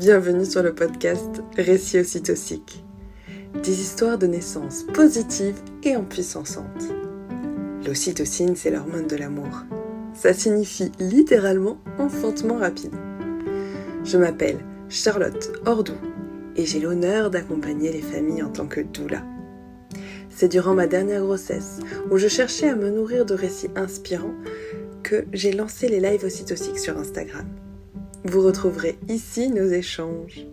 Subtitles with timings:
[0.00, 2.82] Bienvenue sur le podcast Récits ocytociques.
[3.62, 6.88] Des histoires de naissance positives et empuissançantes.
[7.86, 9.66] L'ocytocine, c'est l'hormone de l'amour.
[10.14, 12.94] Ça signifie littéralement enfantement rapide.
[14.02, 15.98] Je m'appelle Charlotte Ordou
[16.56, 19.22] et j'ai l'honneur d'accompagner les familles en tant que doula.
[20.30, 21.80] C'est durant ma dernière grossesse,
[22.10, 24.36] où je cherchais à me nourrir de récits inspirants,
[25.02, 27.44] que j'ai lancé les lives ocytociques sur Instagram.
[28.24, 30.46] Vous retrouverez ici nos échanges.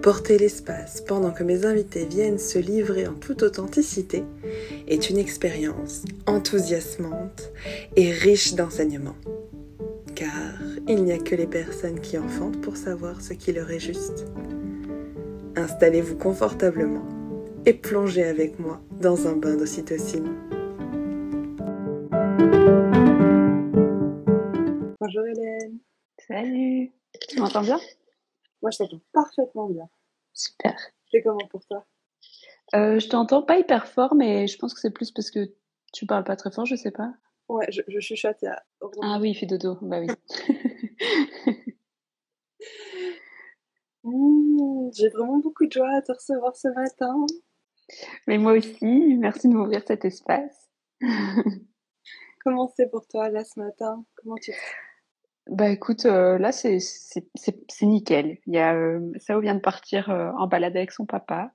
[0.00, 4.24] Porter l'espace pendant que mes invités viennent se livrer en toute authenticité
[4.88, 7.50] est une expérience enthousiasmante
[7.96, 9.16] et riche d'enseignements.
[10.14, 10.54] Car
[10.88, 14.26] il n'y a que les personnes qui enfantent pour savoir ce qui leur est juste.
[15.56, 17.06] Installez-vous confortablement
[17.66, 20.28] et plongez avec moi dans un bain d'ocytocine.
[26.28, 26.92] Salut.
[27.28, 27.78] Tu m'entends bien?
[28.62, 29.88] Moi, je t'entends parfaitement bien.
[30.32, 30.76] Super.
[31.10, 31.84] C'est comment pour toi?
[32.74, 35.52] Euh, Je t'entends pas hyper fort, mais je pense que c'est plus parce que
[35.92, 37.12] tu parles pas très fort, je sais pas.
[37.48, 38.42] Ouais, je, je chuchote.
[38.44, 38.62] A...
[39.02, 39.78] Ah oui, il fait dodo.
[39.82, 40.08] Bah oui.
[44.02, 47.24] Mmh, J'ai vraiment beaucoup de joie à te recevoir ce matin.
[48.26, 50.68] mais moi aussi, merci de m'ouvrir cet espace.
[52.44, 54.04] Comment c'est pour toi là ce matin?
[54.16, 54.56] Comment tu te
[55.48, 56.78] Bah écoute, euh, là c'est
[57.82, 58.38] nickel.
[58.46, 61.52] Il y a euh, Sao vient de partir euh, en balade avec son papa,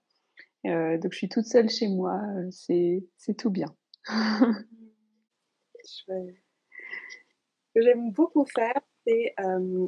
[0.68, 2.20] Euh, donc je suis toute seule chez moi.
[2.52, 3.68] C'est c'est tout bien.
[5.86, 6.36] Chouette.
[7.68, 9.34] Ce que j'aime beaucoup faire, c'est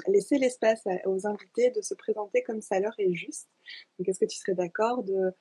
[0.07, 3.49] laisser l'espace aux invités de se présenter comme ça leur est juste.
[3.97, 5.31] Donc, est-ce que tu serais d'accord de,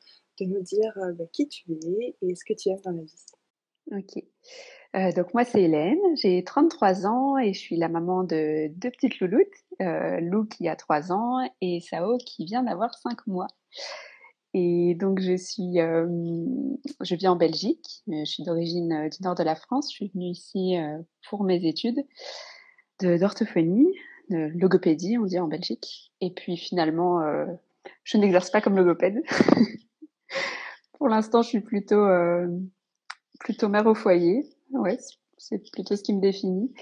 [0.40, 3.26] de nous dire bah, qui tu es et ce que tu aimes dans la vie?
[3.92, 4.24] Ok.
[4.96, 8.90] Euh, donc moi c'est Hélène, j'ai 33 ans et je suis la maman de deux
[8.90, 9.46] petites louloutes,
[9.80, 13.46] euh, Lou qui a 3 ans et Sao qui vient d'avoir 5 mois.
[14.52, 16.06] Et donc je suis, euh,
[17.02, 19.96] je vis en Belgique, Euh, je suis d'origine euh, du nord de la France, je
[19.96, 22.04] suis venue ici euh, pour mes études
[23.00, 23.86] de d'orthophonie,
[24.28, 26.12] de logopédie on dit en Belgique.
[26.20, 27.20] Et puis finalement,
[28.04, 29.22] je n'exerce pas comme logopède.
[30.98, 32.06] pour l'instant je suis plutôt
[33.40, 34.44] plutôt mère au foyer.
[34.72, 36.72] Ouais, c- c'est plutôt ce qui me définit.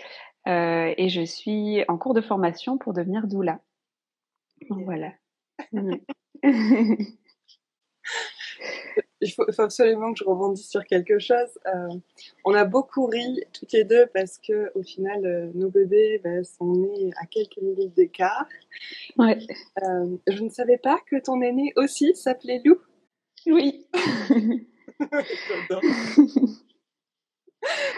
[0.46, 3.60] Euh, et je suis en cours de formation pour devenir doula.
[4.68, 5.12] Donc, Voilà.
[5.72, 5.96] Mm.
[9.20, 11.58] Il faut, absolument que je rebondisse sur quelque chose.
[11.66, 11.88] Euh,
[12.44, 16.44] on a beaucoup ri toutes les deux parce que au final, euh, nos bébés bah,
[16.44, 18.46] sont nés à quelques minutes d'écart.
[19.18, 19.38] ouais.
[19.82, 22.78] Euh, je ne savais pas que ton aîné aussi s'appelait Lou.
[23.46, 23.84] Oui.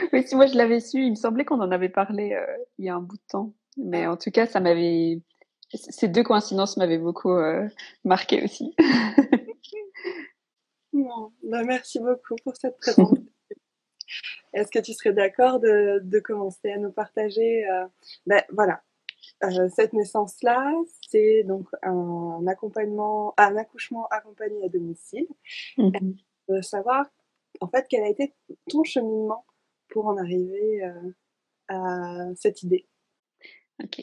[0.12, 2.86] Oui, si moi je l'avais su, il me semblait qu'on en avait parlé euh, il
[2.86, 3.52] y a un bout de temps.
[3.76, 5.20] Mais en tout cas, ça m'avait.
[5.72, 7.68] Ces deux coïncidences m'avaient beaucoup euh,
[8.04, 8.74] marqué aussi.
[10.92, 13.24] Non, bah, merci beaucoup pour cette présentation.
[14.52, 17.86] Est-ce que tu serais d'accord de, de commencer à nous partager euh,
[18.26, 18.82] ben, voilà,
[19.42, 20.72] Euh, cette naissance-là,
[21.08, 25.26] c'est donc un accompagnement, un accouchement accompagné à domicile.
[25.78, 26.16] Mhm.
[26.48, 27.06] De savoir,
[27.60, 28.34] en fait, quel a été
[28.68, 29.44] ton cheminement
[29.90, 31.12] pour en arriver euh,
[31.68, 32.86] à cette idée.
[33.82, 34.02] Ok.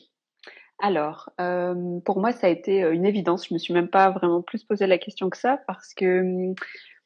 [0.79, 3.47] Alors, euh, pour moi, ça a été euh, une évidence.
[3.47, 6.55] Je me suis même pas vraiment plus posé la question que ça parce que hum,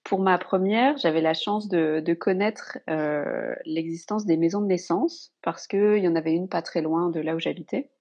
[0.04, 2.80] pour ma première, j'avais la chance de, connaître
[3.66, 7.10] l'existence des maisons de naissance parce que il y en avait une pas très loin
[7.10, 7.92] de là où j'habitais.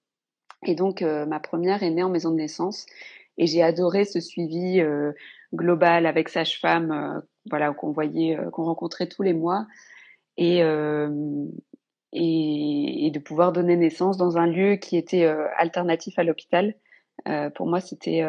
[0.65, 2.87] Et donc, ma première est née en maison de naissance
[3.37, 4.81] et j'ai adoré ce suivi
[5.53, 7.21] global avec sage-femme,
[7.51, 9.67] voilà, qu'on voyait, qu'on rencontrait tous les mois
[10.41, 11.45] et, euh,
[12.13, 16.73] et, de pouvoir donner naissance dans un lieu qui était euh, alternatif à l'hôpital.
[17.27, 18.25] Euh, pour moi, c'était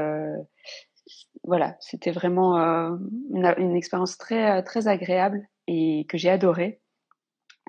[1.44, 6.80] voilà, c'était vraiment une, expérience très très agréable et que j'ai adorée.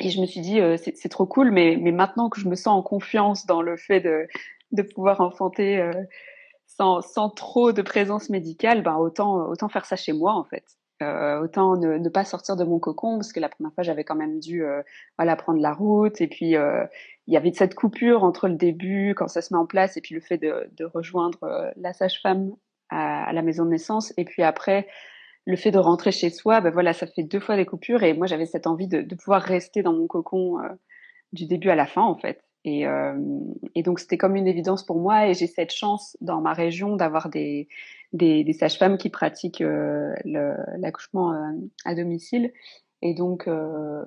[0.01, 2.79] Et je me suis dit, c'est trop cool, mais, mais maintenant que je me sens
[2.79, 4.27] en confiance dans le fait de,
[4.71, 5.89] de pouvoir enfanter
[6.67, 10.65] sans, sans trop de présence médicale, ben autant, autant faire ça chez moi en fait.
[11.01, 14.03] Euh, autant ne, ne pas sortir de mon cocon parce que la première fois j'avais
[14.03, 14.81] quand même dû euh,
[15.17, 16.21] voilà prendre la route.
[16.21, 16.85] Et puis euh,
[17.27, 20.01] il y avait cette coupure entre le début quand ça se met en place et
[20.01, 22.51] puis le fait de, de rejoindre euh, la sage-femme
[22.89, 24.13] à, à la maison de naissance.
[24.17, 24.87] Et puis après
[25.45, 28.03] le fait de rentrer chez soi ben voilà ça fait deux fois des coupures.
[28.03, 30.69] Et moi j'avais cette envie de, de pouvoir rester dans mon cocon euh,
[31.33, 32.43] du début à la fin en fait.
[32.65, 32.85] Et,
[33.75, 35.27] et donc c'était comme une évidence pour moi.
[35.27, 37.67] Et j'ai cette chance dans ma région d'avoir des,
[38.13, 41.51] des, des sages-femmes qui pratiquent euh, l'accouchement euh,
[41.83, 42.53] à domicile.
[43.01, 44.05] Et donc euh,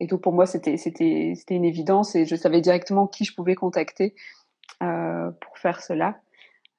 [0.00, 4.14] et donc pour moi c'était une évidence et je savais directement qui je pouvais contacter
[4.82, 6.20] euh, pour faire cela.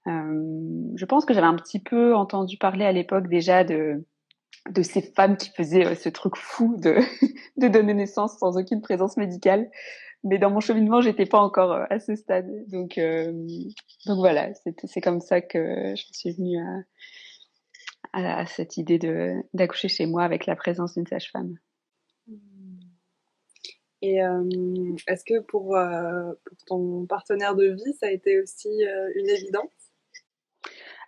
[0.07, 4.06] Je pense que j'avais un petit peu entendu parler à l'époque déjà de
[4.69, 6.98] de ces femmes qui faisaient ce truc fou de
[7.57, 9.69] de donner naissance sans aucune présence médicale
[10.25, 12.50] mais dans mon cheminement, j'étais pas encore euh, à ce stade.
[12.68, 13.31] Donc, euh,
[14.07, 14.50] donc voilà,
[14.83, 16.57] c'est comme ça que je suis venue
[18.12, 18.98] à, à cette idée
[19.54, 21.54] d'accoucher chez moi avec la présence d'une sage-femme.
[24.01, 24.44] Et euh,
[25.07, 25.77] est-ce que pour,
[26.45, 28.69] pour, ton partenaire de vie, ça a été aussi
[29.16, 29.69] une évidence?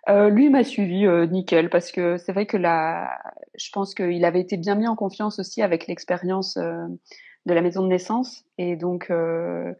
[0.08, 3.20] Euh, lui m'a suivi nickel parce que c'est vrai que là,
[3.56, 6.56] je pense qu'il avait été bien mis en confiance aussi avec l'expérience
[7.48, 8.44] de la maison de naissance.
[8.58, 9.74] Et donc, euh,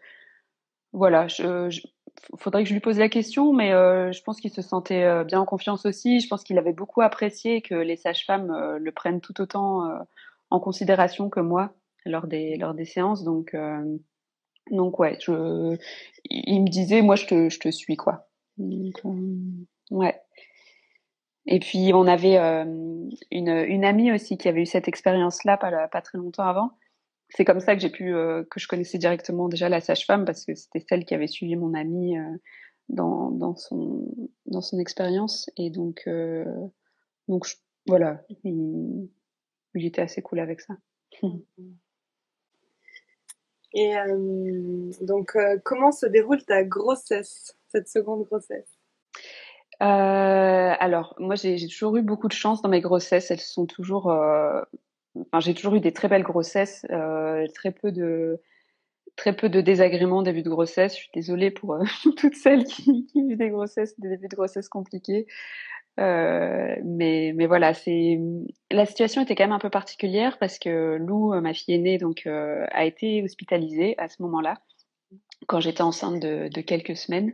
[0.92, 1.80] voilà, je,
[2.36, 5.22] faudrait que je lui pose la question, mais euh, je pense qu'il se sentait euh,
[5.22, 6.18] bien en confiance aussi.
[6.18, 9.88] Je pense qu'il avait beaucoup apprécié que les sages-femmes le prennent tout autant
[10.50, 11.72] en considération que moi
[12.04, 13.22] lors des, lors des séances.
[13.22, 13.54] Donc,
[14.70, 15.76] donc ouais, je,
[16.24, 18.28] il me disait, moi, je te, je te suis, quoi.
[19.90, 20.20] ouais.
[21.50, 26.02] Et puis, on avait une, une amie aussi qui avait eu cette expérience-là pas, pas
[26.02, 26.72] très longtemps avant
[27.30, 30.44] c'est comme ça que j'ai pu euh, que je connaissais directement déjà la sage-femme parce
[30.44, 32.36] que c'était celle qui avait suivi mon amie euh,
[32.88, 34.06] dans, dans son
[34.46, 35.50] dans son expérience.
[35.56, 36.44] Et donc euh,
[37.28, 37.46] donc
[37.86, 39.08] voilà il,
[39.74, 40.76] il, était assez cool avec ça.
[43.74, 43.92] Et
[45.02, 48.78] donc comment se déroule ta grossesse cette seconde grossesse?
[49.78, 53.30] Alors moi j'ai toujours eu beaucoup de chance dans mes grossesses.
[53.30, 54.10] Elles sont toujours
[55.26, 58.40] enfin, j'ai toujours eu des très belles grossesses, euh, très peu de
[59.16, 60.92] très peu de désagréments début de grossesse.
[60.94, 61.84] Je suis désolée pour euh,
[62.16, 65.26] toutes celles qui, qui vivent des grossesses, des débuts de grossesse compliqués.
[65.98, 68.20] Euh, mais, mais voilà, c'est
[68.70, 72.26] la situation était quand même un peu particulière parce que Lou, ma fille aînée, donc
[72.26, 74.54] a été hospitalisée à ce moment-là
[75.48, 77.32] quand j'étais enceinte de, de, quelques semaines.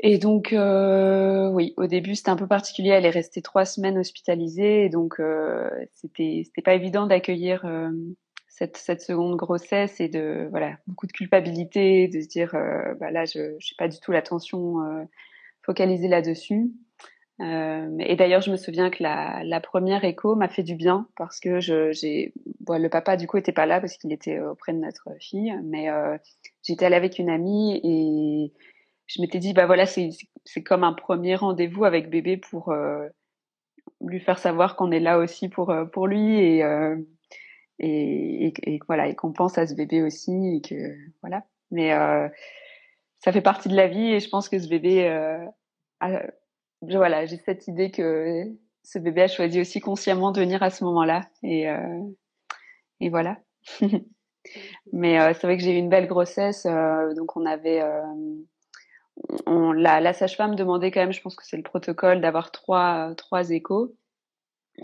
[0.00, 2.90] Et donc, euh, oui, au début, c'était un peu particulier.
[2.90, 7.90] Elle est restée trois semaines hospitalisée, donc euh, c'était c'était pas évident d'accueillir euh,
[8.48, 13.10] cette cette seconde grossesse et de voilà beaucoup de culpabilité, de se dire euh, bah
[13.10, 14.76] là, je je pas du tout l'attention
[15.62, 16.70] focalisée là-dessus.
[17.40, 21.38] Et d'ailleurs, je me souviens que la, la première écho m'a fait du bien parce
[21.38, 24.72] que je, j'ai, bon, le papa du coup était pas là parce qu'il était auprès
[24.72, 25.86] de notre fille, mais
[26.64, 28.52] j'étais allée avec une amie et
[29.08, 33.08] je m'étais dit, bah voilà, c'est comme un premier rendez-vous avec bébé pour euh,
[34.02, 36.96] lui faire savoir qu'on est là aussi pour, euh, pour lui et, euh,
[37.78, 41.44] et, et, voilà, et qu'on pense à ce bébé aussi et que voilà.
[41.70, 42.28] Mais euh,
[43.24, 45.44] ça fait partie de la vie et je pense que ce bébé, euh,
[46.82, 48.44] voilà, j'ai cette idée que
[48.82, 52.00] ce bébé a choisi aussi consciemment de venir à ce moment-là et, euh,
[53.00, 53.38] et voilà.
[54.92, 56.66] Mais c'est vrai que j'ai eu une belle grossesse,
[57.14, 57.82] donc on avait
[59.46, 63.14] on, la, la sage-femme demandait quand même, je pense que c'est le protocole, d'avoir trois,
[63.16, 63.94] trois échos.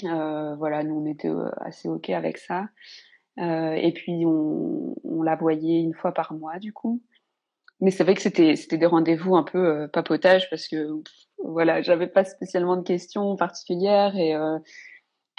[0.05, 2.69] Euh, voilà, nous on était euh, assez ok avec ça.
[3.39, 7.03] Euh, et puis on, la voyait une fois par mois du coup.
[7.81, 10.89] Mais c'est vrai que c'était c'était des rendez-vous un peu papotage parce que
[11.39, 14.59] voilà, j'avais pas spécialement de questions particulières et euh,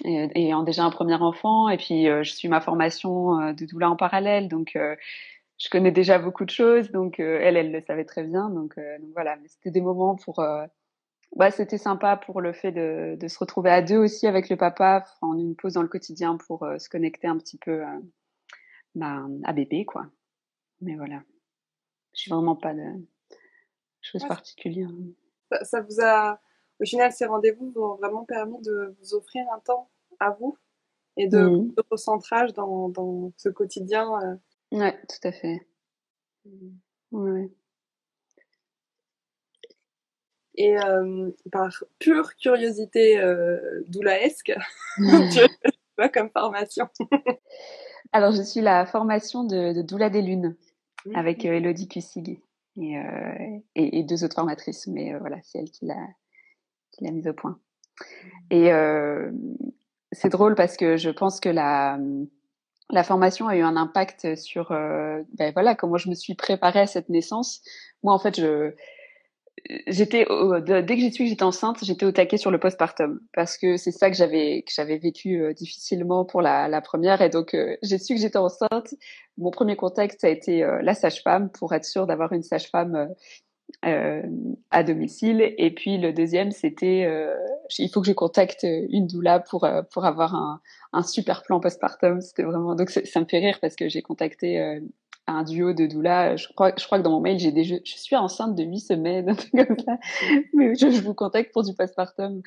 [0.04, 3.96] et, ayant déjà un premier enfant et puis je suis ma formation de doula en
[3.96, 4.78] parallèle donc
[5.58, 8.50] je connais déjà beaucoup de choses, donc euh, elle, elle le savait très bien.
[8.50, 10.40] Donc, euh, donc voilà, mais c'était des moments pour.
[10.40, 10.66] Euh,
[11.36, 14.56] bah, c'était sympa pour le fait de, de, se retrouver à deux aussi avec le
[14.56, 17.84] papa, en une pause dans le quotidien pour se connecter un petit peu
[18.94, 20.06] bah, à bébé, quoi.
[20.82, 21.24] Mais voilà,
[22.14, 22.84] je suis vraiment pas de
[24.02, 24.92] choses particulières.
[25.52, 26.40] Ça, ça, vous a,
[26.80, 29.90] au final, ces rendez-vous vous ont vraiment permis de vous offrir un temps
[30.20, 30.58] à vous
[31.18, 31.74] et de, mmh.
[31.76, 34.40] de recentrage dans, dans ce quotidien
[34.76, 35.66] Ouais, tout à fait.
[37.12, 37.50] Ouais.
[40.56, 44.54] Et euh, par pure curiosité euh, doulaesque,
[44.98, 45.40] tu
[45.98, 46.90] as comme formation
[48.12, 50.56] Alors, je suis la formation de, de Doula des Lunes
[51.06, 51.16] mmh.
[51.16, 52.42] avec euh, Elodie Cussig
[52.78, 56.08] et, euh, et, et, deux autres formatrices, mais voilà, c'est elle qui l'a
[56.92, 57.60] qui l'a mise au point.
[58.50, 59.32] Et euh,
[60.12, 61.98] c'est drôle parce que je pense que la
[62.90, 66.82] la formation a eu un impact sur euh, ben voilà comment je me suis préparée
[66.82, 67.62] à cette naissance.
[68.04, 68.74] Moi en fait je
[69.88, 70.28] j'étais
[70.66, 73.78] dès que j'ai su que j'étais enceinte, j'étais au taquet sur le postpartum parce que
[73.78, 77.76] c'est ça que j'avais que j'avais vécu euh, difficilement pour la, première et donc euh,
[77.82, 78.94] j'ai su que j'étais enceinte.
[79.38, 83.10] Mon premier contact ça a été la sage-femme pour être sûre d'avoir une sage-femme
[83.86, 84.24] euh,
[84.72, 85.54] à domicile.
[85.58, 87.36] Et puis le deuxième, c'était euh,
[87.78, 90.62] il faut que je contacte une doula pour euh, pour avoir un,
[90.94, 92.22] un super plan postpartum.
[92.22, 94.80] C'était vraiment donc ça me fait rire parce que j'ai contacté
[95.28, 96.36] un duo de doula.
[96.36, 98.64] Je crois, je crois que dans mon mail, j'ai des je, je suis enceinte de
[98.64, 99.98] huit semaines, un truc comme ça.
[100.54, 102.42] Mais je, vous contacte pour du postpartum.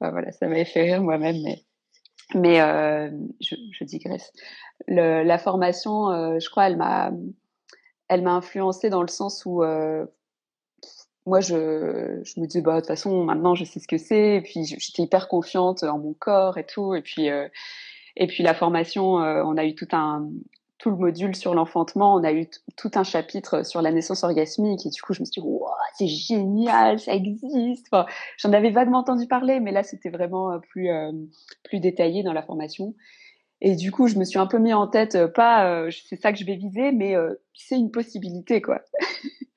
[0.00, 1.64] Enfin, voilà, ça m'avait fait rire moi-même, mais
[2.34, 3.10] mais euh,
[3.40, 4.32] je, je, digresse.
[4.86, 7.10] Le, la formation, euh, je crois, elle m'a
[8.08, 10.04] elle m'a influencée dans le sens où euh,
[11.30, 14.36] moi, je, me dis, bah, de toute façon, maintenant, je sais ce que c'est.
[14.36, 16.92] Et puis, j'étais hyper confiante en mon corps et tout.
[16.92, 17.46] Et puis, euh,
[18.16, 20.28] et puis la formation, euh, on a eu tout un,
[20.78, 24.84] tout le module sur l'enfantement, on a eu tout un chapitre sur la naissance orgasmique
[24.84, 25.48] et du coup je me suis dit
[25.96, 27.86] c'est génial, ça existe.
[27.92, 28.06] Enfin,
[28.38, 30.90] j'en avais vaguement entendu parler, mais là c'était vraiment euh, plus
[31.62, 32.96] plus détaillé dans la formation.
[33.60, 36.38] Et du coup je me suis un peu mis en tête pas c'est ça que
[36.38, 37.14] je vais viser, mais
[37.54, 38.80] c'est une possibilité quoi.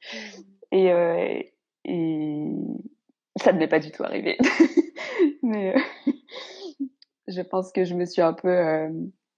[0.72, 1.53] et
[1.86, 2.52] et
[3.38, 4.38] ça ne m'est pas du tout arrivé.
[5.44, 5.76] mais
[7.28, 8.90] je pense que je me suis un peu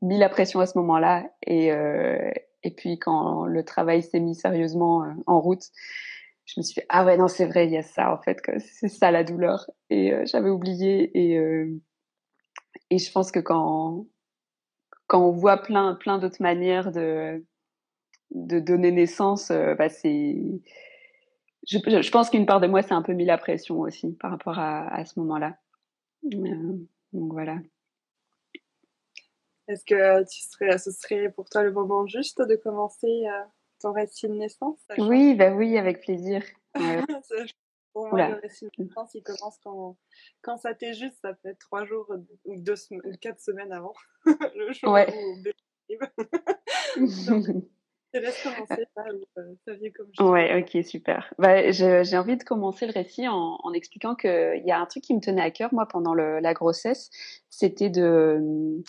[0.01, 1.29] mis la pression à ce moment-là.
[1.45, 2.31] Et, euh,
[2.63, 5.63] et puis quand le travail s'est mis sérieusement euh, en route,
[6.45, 8.39] je me suis dit, ah ouais, non, c'est vrai, il y a ça en fait,
[8.59, 9.69] c'est ça la douleur.
[9.89, 11.11] Et euh, j'avais oublié.
[11.13, 11.71] Et, euh,
[12.89, 14.05] et je pense que quand,
[15.07, 17.43] quand on voit plein, plein d'autres manières de,
[18.31, 20.37] de donner naissance, euh, bah c'est.
[21.67, 24.31] Je, je, pense qu'une part de moi s'est un peu mis la pression aussi par
[24.31, 25.57] rapport à, à ce moment-là.
[26.33, 26.77] Euh,
[27.13, 27.57] donc voilà.
[29.67, 33.43] Est-ce que tu serais, ce serait pour toi le moment juste de commencer euh,
[33.81, 36.43] ton récit de naissance Oui, bah oui, avec plaisir.
[36.77, 37.01] Ouais.
[37.93, 38.29] pour moi, Oula.
[38.31, 39.95] le récit de naissance, il commence quand,
[40.41, 42.75] quand ça t'est juste, ça peut être trois jours ou deux
[43.21, 43.93] quatre semaines avant
[44.25, 45.07] le jour ouais.
[45.15, 45.37] où
[47.27, 47.45] Donc,
[48.15, 51.33] je laisse commencer ça, ou, euh, ça vient comme je Ouais, ok, super.
[51.37, 55.03] Bah, j'ai envie de commencer le récit en, en expliquant qu'il y a un truc
[55.03, 57.09] qui me tenait à cœur, moi, pendant le, la grossesse,
[57.49, 58.83] c'était de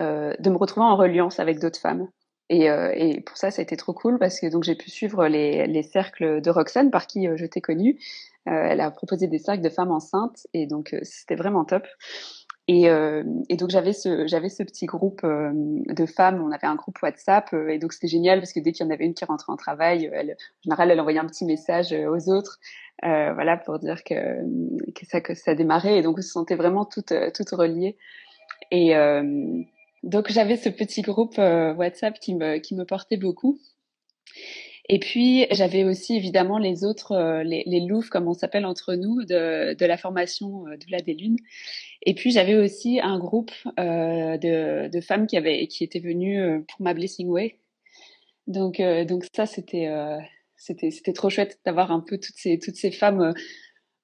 [0.00, 2.08] euh, de me retrouver en reliance avec d'autres femmes.
[2.50, 4.90] Et, euh, et, pour ça, ça a été trop cool parce que donc j'ai pu
[4.90, 7.98] suivre les, les, cercles de Roxane par qui euh, je t'ai connue.
[8.46, 11.86] elle a proposé des cercles de femmes enceintes et donc c'était vraiment top.
[12.70, 16.42] Et, euh, et, donc j'avais ce j'avais ce petit groupe euh, de femmes.
[16.42, 18.88] On avait un groupe WhatsApp euh, et donc c'était génial parce que dès qu'il y
[18.88, 21.92] en avait une qui rentrait en travail, elle, en général elle envoyait un petit message
[21.92, 22.58] aux autres,
[23.02, 24.14] voilà pour dire que
[24.92, 25.98] que ça que ça démarrait.
[25.98, 27.96] Et donc on se sentait vraiment toutes toutes reliées.
[28.70, 28.94] Et
[30.02, 33.58] donc j'avais ce petit groupe euh, WhatsApp qui me, qui me portait beaucoup.
[34.88, 38.94] Et puis j'avais aussi évidemment les autres, euh, les, les louves comme on s'appelle entre
[38.94, 41.38] nous de, de la formation euh, Doula des Lunes.
[42.02, 46.40] Et puis j'avais aussi un groupe euh, de, de femmes qui avaient qui étaient venues
[46.40, 47.58] euh, pour ma Blessing Way.
[48.46, 49.90] Donc euh, donc ça c'était
[50.56, 53.34] c'était c'était trop chouette d'avoir un peu toutes ces toutes ces femmes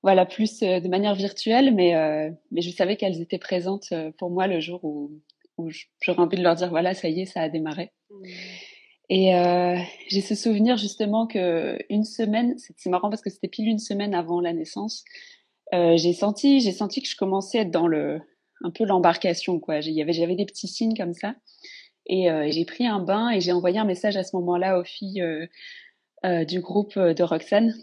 [0.02, 1.94] voilà plus de manière virtuelle mais
[2.50, 5.10] mais je savais qu'elles étaient présentes pour moi le jour où
[5.56, 5.70] où
[6.02, 7.92] j'aurais envie de leur dire voilà, ça y est, ça a démarré.
[8.10, 8.24] Mmh.
[9.11, 9.76] Et euh,
[10.08, 14.14] j'ai ce souvenir justement que une semaine, c'est marrant parce que c'était pile une semaine
[14.14, 15.04] avant la naissance,
[15.75, 18.20] euh, j'ai senti, j'ai senti que je commençais à être dans le,
[18.62, 19.80] un peu l'embarcation quoi.
[19.80, 21.34] J'avais des petits signes comme ça.
[22.06, 24.84] Et euh, j'ai pris un bain et j'ai envoyé un message à ce moment-là aux
[24.84, 25.46] filles euh,
[26.25, 27.75] euh, du groupe de Roxane.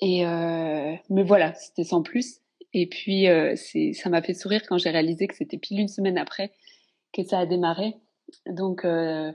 [0.00, 2.40] Et euh, mais voilà, c'était sans plus.
[2.72, 3.26] Et puis
[3.94, 6.52] ça m'a fait sourire quand j'ai réalisé que c'était pile une semaine après
[7.12, 7.94] que ça a démarré.
[8.46, 9.32] Donc, euh,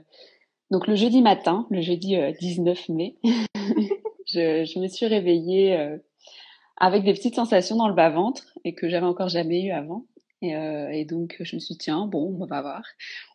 [0.72, 3.16] donc le jeudi matin, le jeudi euh, 19 mai,
[4.26, 5.98] je, me suis réveillée euh,
[6.78, 10.06] avec des petites sensations dans le bas-ventre et que j'avais encore jamais eu avant.
[10.40, 12.84] Et, euh, et, donc je me suis dit, tiens, bon, on va voir.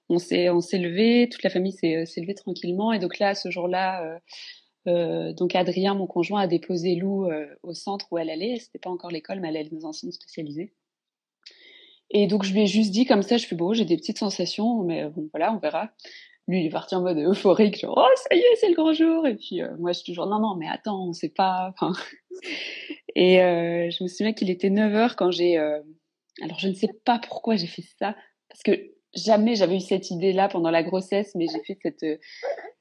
[0.10, 2.92] On s'est, on levé, toute la famille s'est, levée tranquillement.
[2.92, 4.20] Et donc là, ce jour-là,
[4.88, 7.30] euh, donc Adrien, mon conjoint, a déposé Lou
[7.62, 8.58] au centre où elle allait.
[8.58, 10.18] C'était pas encore l'école, mais elle allait dans un centre.
[12.10, 14.18] Et donc je lui ai juste dit comme ça, je fais bon, j'ai des petites
[14.18, 15.92] sensations, mais bon voilà, on verra.
[16.48, 18.94] Lui, il est parti en mode euphorique, genre oh ça y est, c'est le grand
[18.94, 19.28] jour.
[19.28, 21.74] Et puis euh, moi, je suis toujours non non, mais attends, on sait pas.
[21.74, 21.94] Enfin...
[23.16, 25.58] Et euh, je me souviens qu'il était 9 heures quand j'ai.
[25.58, 25.82] Euh...
[26.42, 28.16] Alors je ne sais pas pourquoi j'ai fait ça,
[28.48, 28.72] parce que
[29.16, 32.22] jamais j'avais eu cette idée-là pendant la grossesse, mais j'ai fait cette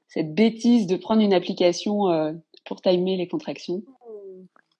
[0.09, 3.83] cette bêtise de prendre une application pour timer les contractions.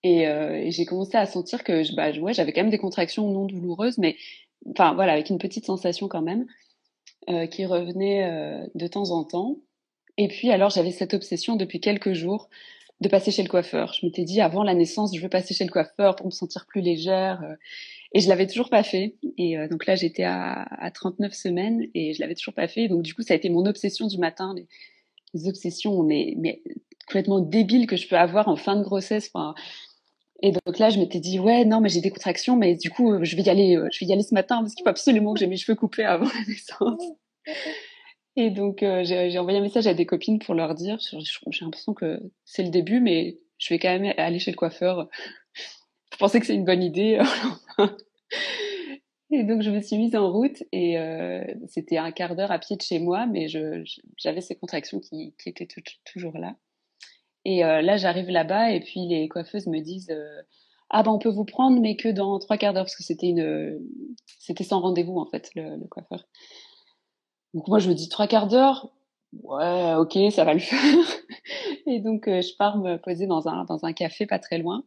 [0.03, 3.47] Et, et j'ai commencé à sentir que bah, ouais, j'avais quand même des contractions non
[3.47, 4.17] douloureuses, mais
[4.71, 6.47] enfin voilà, avec une petite sensation quand même
[7.29, 9.57] euh, qui revenait euh, de temps en temps.
[10.19, 12.49] Et puis alors j'avais cette obsession depuis quelques jours
[13.01, 13.93] de passer chez le coiffeur.
[13.93, 16.67] Je m'étais dit avant la naissance, je veux passer chez le coiffeur pour me sentir
[16.67, 17.43] plus légère.
[17.43, 17.55] Euh,
[18.13, 19.17] et je l'avais toujours pas fait.
[19.37, 22.89] Et euh, donc là, j'étais à, à 39 semaines et je l'avais toujours pas fait.
[22.89, 24.55] Donc du coup, ça a été mon obsession du matin.
[24.57, 24.67] Les,
[25.35, 26.63] les obsessions, mais, mais
[27.07, 29.31] complètement débiles que je peux avoir en fin de grossesse.
[30.43, 33.25] Et donc là, je m'étais dit, ouais, non, mais j'ai des contractions, mais du coup,
[33.25, 35.41] je vais y aller, je vais y aller ce matin parce qu'il faut absolument que
[35.41, 37.03] j'ai mes cheveux coupés avant la naissance.
[38.37, 41.95] Et donc, euh, j'ai envoyé un message à des copines pour leur dire, j'ai l'impression
[41.95, 45.09] que c'est le début, mais je vais quand même aller chez le coiffeur.
[46.13, 47.19] Je pensais que c'est une bonne idée?
[49.31, 52.59] et donc, je me suis mise en route et euh, c'était un quart d'heure à
[52.59, 53.49] pied de chez moi, mais
[54.19, 55.69] j'avais ces contractions qui, qui étaient
[56.05, 56.57] toujours là.
[57.49, 60.43] Et euh, là, j'arrive là-bas et puis les coiffeuses me disent euh,
[60.91, 63.29] ah ben on peut vous prendre, mais que dans trois quarts d'heure parce que c'était
[63.29, 63.79] une
[64.41, 66.27] c'était sans rendez-vous en fait le, coiffeur.
[67.55, 68.91] Donc moi, je me dis trois quarts d'heure?
[69.45, 71.07] Ouais, ok, ça va le faire.
[71.87, 74.83] et donc, euh, je pars me poser dans un, dans un café pas très loin.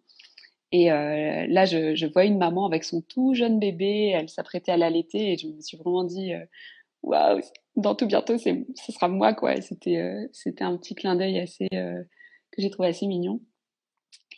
[0.73, 4.09] Et là, je, vois une maman avec son tout jeune bébé.
[4.09, 6.31] Elle s'apprêtait à l'allaiter et je me suis vraiment dit,
[7.01, 7.39] waouh,
[7.75, 9.59] dans tout bientôt, ce sera moi, quoi.
[9.61, 11.69] c'était, c'était un petit clin d'œil assez,
[12.59, 13.41] j'ai trouvé assez mignon.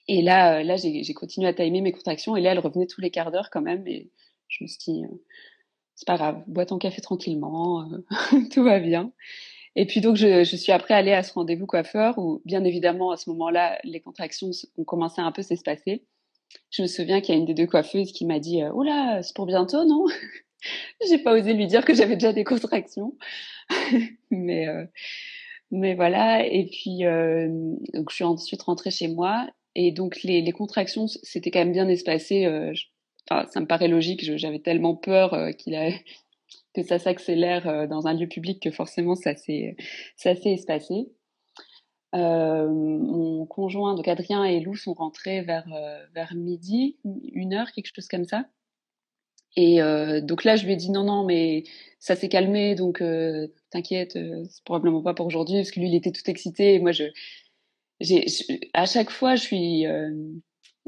[0.08, 2.36] Et là, là, j'ai, continué à timer mes contractions.
[2.36, 3.88] Et là, elles revenaient tous les quarts d'heure quand même.
[3.88, 4.10] Et
[4.48, 5.04] je me suis dit,
[5.96, 7.98] c'est pas grave, bois ton café tranquillement, euh,
[8.52, 9.12] tout va bien.
[9.76, 13.18] Et puis donc je, suis après allée à ce rendez-vous coiffeur où bien évidemment à
[13.18, 16.06] ce moment-là les contractions ont commencé à un peu s'espacer.
[16.72, 19.22] Je me souviens qu'il y a une des deux coiffeuses qui m'a dit "Oh là,
[19.24, 20.06] c'est pour bientôt, non
[21.08, 23.16] J'ai pas osé lui dire que j'avais déjà des contractions,
[24.32, 24.86] mais euh,
[25.72, 26.46] mais voilà.
[26.46, 27.48] Et puis euh,
[27.94, 31.72] donc je suis ensuite rentrée chez moi et donc les, les contractions c'était quand même
[31.72, 32.46] bien espacé.
[32.46, 32.74] Euh,
[33.28, 34.24] ça me paraît logique.
[34.38, 35.92] J'avais tellement peur euh, qu'il a,
[36.76, 39.76] que ça s'accélère euh, dans un lieu public que forcément ça s'est,
[40.24, 41.12] assez espacé.
[42.14, 45.66] Euh, mon conjoint, donc Adrien et Lou, sont rentrés vers,
[46.14, 46.98] vers midi,
[47.32, 48.46] une heure, quelque chose comme ça.
[49.58, 49.80] Et
[50.22, 51.64] donc là, je lui ai dit non, non, mais
[52.00, 53.04] ça s'est calmé, donc
[53.70, 56.76] t'inquiète, c'est probablement pas pour aujourd'hui, parce que lui, il était tout excité.
[56.76, 57.04] Et moi, je,
[58.00, 58.26] j'ai,
[58.74, 59.86] à chaque fois, je suis,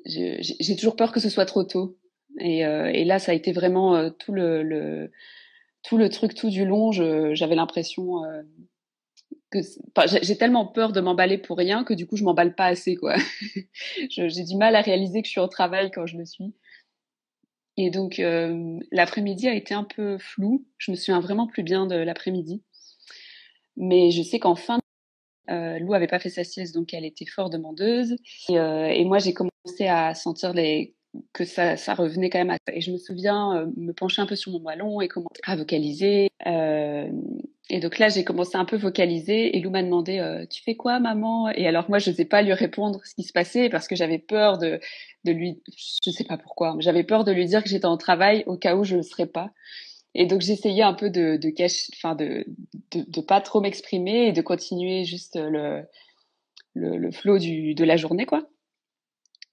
[0.05, 1.97] j'ai toujours peur que ce soit trop tôt.
[2.39, 5.11] Et, euh, et, là, ça a été vraiment euh, tout le, le,
[5.83, 6.91] tout le truc tout du long.
[6.91, 8.41] J'avais l'impression euh,
[9.51, 9.59] que
[10.21, 12.95] j'ai tellement peur de m'emballer pour rien que du coup, je m'emballe pas assez.
[12.95, 13.15] quoi.
[14.09, 16.53] j'ai du mal à réaliser que je suis au travail quand je le suis.
[17.77, 18.21] Et donc,
[18.91, 20.65] l'après-midi a été un peu flou.
[20.77, 22.61] Je me souviens vraiment plus bien de l'après-midi.
[23.77, 24.79] Mais je sais qu'en fin
[25.49, 28.15] euh, Lou avait pas fait sa sieste, donc elle était fort demandeuse.
[28.49, 30.95] Et, euh, et moi, j'ai commencé à sentir les
[31.31, 32.57] que ça, ça revenait quand même à...
[32.71, 35.55] Et je me souviens euh, me pencher un peu sur mon ballon et commencer à
[35.55, 36.29] vocaliser.
[36.47, 37.07] Euh,
[37.69, 40.75] et donc là, j'ai commencé un peu vocaliser et Lou m'a demandé euh, Tu fais
[40.75, 41.49] quoi, maman?
[41.49, 44.19] Et alors moi, je n'osais pas lui répondre ce qui se passait parce que j'avais
[44.19, 44.79] peur de,
[45.23, 45.61] de lui...
[46.03, 48.57] Je sais pas pourquoi, mais j'avais peur de lui dire que j'étais en travail au
[48.57, 49.51] cas où je ne le serais pas.
[50.15, 52.45] Et donc j'essayais un peu de, de cacher, enfin de,
[52.91, 55.83] de, de pas trop m'exprimer et de continuer juste le,
[56.75, 58.47] le, le flot du, de la journée, quoi.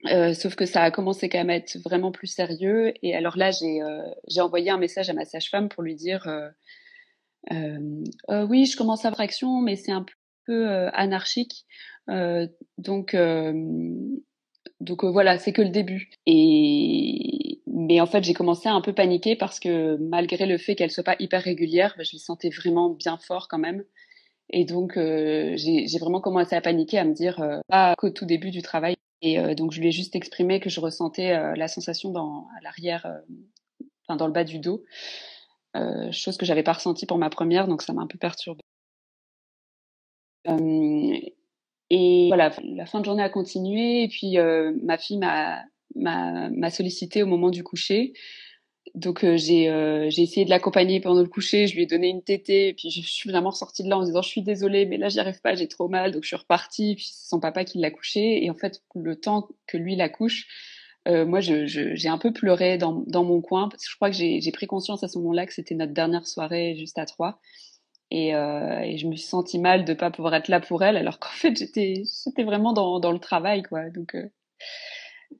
[0.06, 2.94] Euh, sauf que ça a commencé quand même à être vraiment plus sérieux.
[3.02, 6.48] Et alors là, j'ai euh, envoyé un message à ma sage-femme pour lui dire euh,
[7.52, 10.06] euh, euh oui, je commence à avoir action, mais c'est un
[10.46, 11.66] peu anarchique.
[12.78, 13.16] donc
[14.80, 16.10] donc voilà, c'est que le début.
[16.26, 20.74] Et mais en fait, j'ai commencé à un peu paniquer parce que malgré le fait
[20.74, 23.84] qu'elle soit pas hyper régulière, bah, je me sentais vraiment bien fort quand même.
[24.50, 28.62] Et donc, j'ai vraiment commencé à paniquer, à me dire, pas qu'au tout début du
[28.62, 32.10] travail, et euh, donc, je lui ai juste exprimé que je ressentais euh, la sensation
[32.10, 33.18] dans, à l'arrière, euh,
[34.04, 34.84] enfin, dans le bas du dos,
[36.10, 38.64] chose que j'avais pas ressentie pour ma première, donc ça m'a un peu perturbée.
[41.90, 44.36] et voilà, la fin de journée a continué, et puis
[44.82, 48.14] ma fille m'a sollicité au moment du coucher.
[48.94, 52.08] Donc euh, j'ai euh, j'ai essayé de l'accompagner pendant le coucher, je lui ai donné
[52.08, 54.96] une tétée, puis je suis vraiment sortie de là en disant je suis désolée, mais
[54.96, 56.94] là j'y arrive pas, j'ai trop mal, donc je suis repartie.
[56.96, 60.08] Puis c'est son papa qui l'a couché, et en fait le temps que lui la
[60.08, 60.46] couche,
[61.08, 64.10] euh, moi je, j'ai un peu pleuré dans, dans mon coin parce que je crois
[64.10, 67.06] que j'ai, j'ai pris conscience à ce moment-là que c'était notre dernière soirée juste à
[67.06, 67.38] trois,
[68.10, 70.96] et, euh, et je me suis sentie mal de pas pouvoir être là pour elle,
[70.96, 72.02] alors qu'en fait j'étais
[72.44, 74.16] vraiment dans dans le travail quoi, donc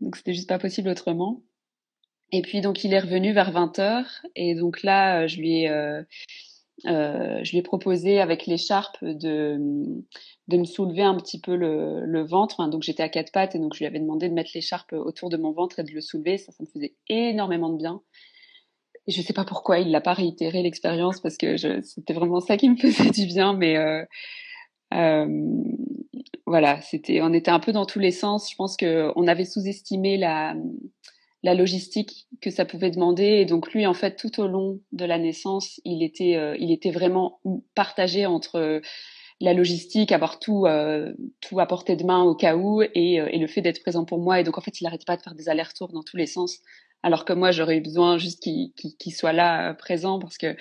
[0.00, 1.42] donc c'était juste pas possible autrement.
[2.32, 4.04] Et puis donc il est revenu vers 20h
[4.36, 6.02] et donc là euh, je lui ai euh,
[6.86, 9.58] euh, je lui ai proposé avec l'écharpe de
[10.48, 12.66] de me soulever un petit peu le, le ventre.
[12.68, 15.28] donc j'étais à quatre pattes et donc je lui avais demandé de mettre l'écharpe autour
[15.28, 16.38] de mon ventre et de le soulever.
[16.38, 18.02] Ça, ça me faisait énormément de bien.
[19.06, 22.56] Et je sais pas pourquoi il l'a pas réitéré l'expérience parce que c'était vraiment ça
[22.56, 23.54] qui me faisait du bien.
[23.54, 24.04] Mais euh,
[24.94, 25.26] euh,
[26.46, 28.50] voilà, c'était, on était un peu dans tous les sens.
[28.50, 30.54] Je pense que on avait sous-estimé la
[31.42, 33.24] la logistique que ça pouvait demander.
[33.24, 37.40] Et donc lui, en fait, tout au long de la naissance, il était, euh, vraiment
[37.74, 38.80] partagé entre euh,
[39.40, 43.46] la logistique, avoir tout, euh, tout à portée de main au cas où, et, le
[43.46, 44.40] fait d'être présent pour moi.
[44.40, 46.58] Et donc en fait, il n'arrêtait pas de faire des allers-retours dans tous les sens,
[47.02, 50.56] alors que moi, j'aurais eu besoin juste qu'il soit là présent parce que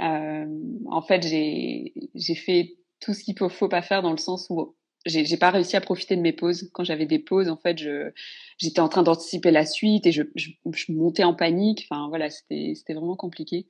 [0.00, 4.74] en fait, j'ai fait tout ce qu'il faut, faut pas faire dans le sens où
[5.06, 6.70] j'ai pas réussi à profiter de mes pauses.
[6.72, 7.78] Quand j'avais des pauses, en fait,
[8.58, 11.86] j'étais en train d'anticiper la suite et je, je, montais en panique.
[11.90, 13.66] Enfin voilà, c'était vraiment compliqué.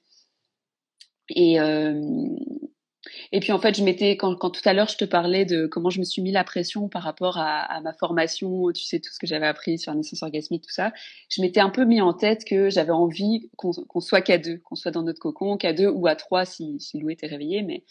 [1.31, 2.29] Et euh,
[3.33, 5.67] et puis en fait, je m'étais quand, quand tout à l'heure je te parlais de
[5.67, 9.11] comment je me suis mis la pression par rapport à, ma formation, tu sais tout
[9.13, 10.93] ce que j'avais appris sur la naissance orgasmique, tout ça.
[11.29, 14.77] Je m'étais un peu mis en tête que j'avais envie qu'on soit qu'à deux, qu'on
[14.77, 17.85] soit dans notre cocon, qu'à deux ou à trois si, si Lou était réveillé, mais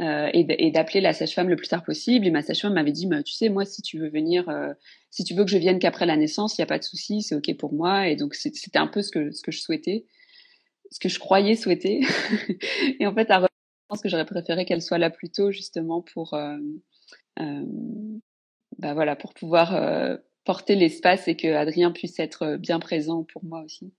[0.00, 2.26] euh, et d'appeler la sage-femme le plus tard possible.
[2.26, 4.72] Et ma sage-femme m'avait dit, tu sais, moi, si tu veux venir, euh,
[5.10, 7.20] si tu veux que je vienne qu'après la naissance, il n'y a pas de souci,
[7.20, 8.08] c'est ok pour moi.
[8.08, 10.06] Et donc c'était un peu ce que ce que je souhaitais,
[10.90, 12.00] ce que je croyais souhaiter.
[13.00, 13.46] et en fait, à je
[13.88, 16.56] pense que j'aurais préféré qu'elle soit là plus tôt, justement pour, euh,
[18.78, 19.78] bah voilà, pour pouvoir
[20.44, 23.92] porter l'espace et que Adrien puisse être bien présent pour moi aussi.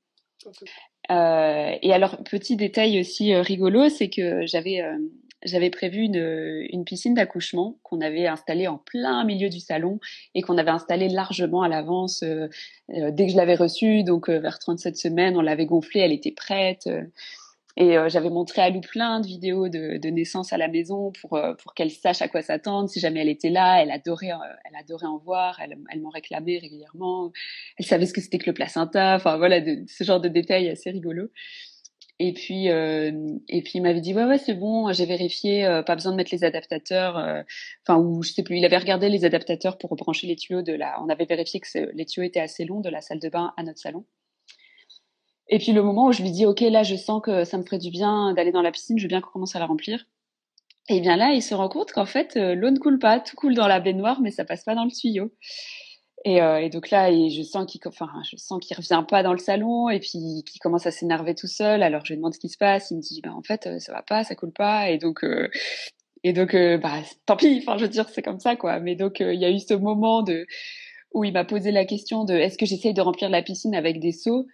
[1.09, 4.81] Et alors, petit détail aussi rigolo, c'est que j'avais
[5.43, 9.99] j'avais prévu une, une piscine d'accouchement qu'on avait installée en plein milieu du salon
[10.35, 12.47] et qu'on avait installée largement à l'avance euh,
[12.93, 14.03] euh, dès que je l'avais reçue.
[14.03, 16.87] Donc euh, vers 37 semaines, on l'avait gonflée, elle était prête.
[17.77, 21.73] et j'avais montré à Lou plein de vidéos de, naissance à la maison pour pour
[21.73, 23.81] qu'elle sache à quoi s'attendre si jamais elle était là.
[23.81, 24.31] Elle adorait
[24.65, 25.59] elle adorait en voir.
[25.61, 27.31] Elle, m'en réclamait régulièrement.
[27.77, 29.15] Elle savait ce que c'était que le placenta.
[29.15, 31.29] Enfin voilà, ce genre de détails assez rigolos.
[32.23, 33.11] Et puis, euh,
[33.49, 36.17] et puis il m'avait dit ouais ouais c'est bon, j'ai vérifié, euh, pas besoin de
[36.17, 37.17] mettre les adaptateurs.
[37.17, 37.41] Euh,
[37.83, 40.71] enfin ou je sais plus, il avait regardé les adaptateurs pour brancher les tuyaux de
[40.71, 41.01] la.
[41.01, 43.63] On avait vérifié que les tuyaux étaient assez longs de la salle de bain à
[43.63, 44.05] notre salon.
[45.47, 47.63] Et puis le moment où je lui dis ok là je sens que ça me
[47.63, 50.05] ferait du bien d'aller dans la piscine, je veux bien qu'on commence à la remplir.
[50.89, 53.55] Et bien là il se rend compte qu'en fait l'eau ne coule pas, tout coule
[53.55, 55.31] dans la baignoire mais ça passe pas dans le tuyau.
[56.23, 59.23] Et, euh, et, donc là, et je sens qu'il, enfin, je sens qu'il revient pas
[59.23, 61.81] dans le salon et puis qu'il commence à s'énerver tout seul.
[61.81, 62.91] Alors je lui demande ce qui se passe.
[62.91, 64.89] Il me dit, bah en fait, euh, ça va pas, ça coule pas.
[64.91, 65.49] Et donc, euh,
[66.23, 67.63] et donc, euh, bah tant pis.
[67.65, 68.79] Enfin, je veux dire, c'est comme ça, quoi.
[68.79, 70.45] Mais donc, il y a eu ce moment de
[71.13, 73.99] où il m'a posé la question de est-ce que j'essaye de remplir la piscine avec
[73.99, 74.47] des seaux?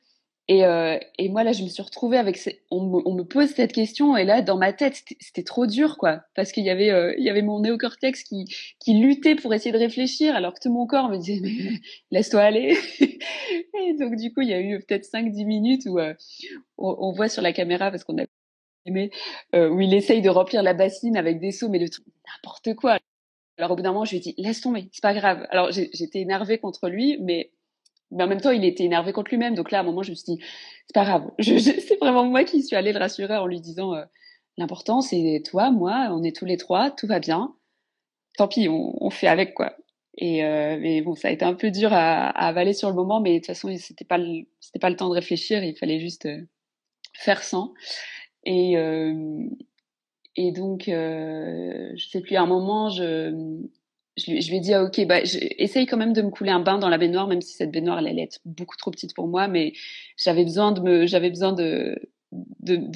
[0.49, 2.39] Et, euh, et moi là, je me suis retrouvée avec.
[2.71, 5.97] On, me, on, me, pose cette question et là, dans ma tête, c'était trop dur,
[5.97, 8.45] quoi, parce qu'il y avait, euh, il y avait mon néocortex qui,
[8.79, 11.79] qui luttait pour essayer de réfléchir, alors que tout mon corps me disait mais
[12.11, 12.77] laisse-toi aller.
[13.01, 16.13] et donc du coup, il y a eu peut-être 5-10 minutes où euh,
[16.77, 18.25] on, on, voit sur la caméra parce qu'on a
[18.85, 19.11] aimé
[19.53, 22.73] euh, où il essaye de remplir la bassine avec des seaux, mais le truc n'importe
[22.75, 22.99] quoi.
[23.57, 25.45] Alors au bout d'un moment, je lui ai dit laisse tomber, c'est pas grave.
[25.49, 27.51] Alors j'étais énervée contre lui, mais
[28.11, 29.55] mais en même temps, il était énervé contre lui-même.
[29.55, 30.43] Donc là, à un moment, je me suis dit,
[30.85, 31.29] c'est pas grave.
[31.39, 34.03] Je, je, c'est vraiment moi qui suis allée le rassurer en lui disant, euh,
[34.57, 37.55] l'important, c'est toi, moi, on est tous les trois, tout va bien.
[38.37, 39.75] Tant pis, on, on fait avec, quoi.
[40.17, 42.95] Et euh, mais bon, ça a été un peu dur à, à, avaler sur le
[42.95, 45.63] moment, mais de toute façon, c'était pas le, c'était pas le temps de réfléchir.
[45.63, 46.41] Il fallait juste euh,
[47.13, 47.73] faire sans.
[48.43, 49.47] Et euh,
[50.37, 53.31] et donc, euh, je sais plus, à un moment, je
[54.17, 56.79] je lui, ai dit ah, ok bah essaye quand même de me couler un bain
[56.79, 59.47] dans la baignoire même si cette baignoire elle allait être beaucoup trop petite pour moi
[59.47, 59.73] mais
[60.17, 61.99] j'avais besoin de me j'avais besoin de,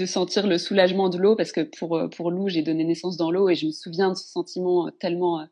[0.05, 3.49] sentir le soulagement de l'eau parce que pour pour Lou j'ai donné naissance dans l'eau
[3.49, 5.45] et je me souviens de ce sentiment tellement euh,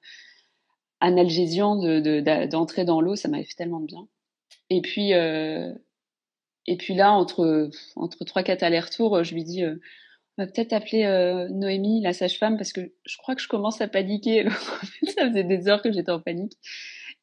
[1.01, 4.07] analgésiant de d'entrer dans l'eau ça m'avait fait tellement de bien.
[4.71, 5.71] Et puis euh,
[6.65, 9.75] et puis là entre entre trois quatre allers-retours je lui dis euh,
[10.39, 13.87] va peut-être appeler euh, Noémie, la sage-femme, parce que je crois que je commence à
[13.87, 14.47] paniquer.
[15.15, 16.57] ça faisait des heures que j'étais en panique.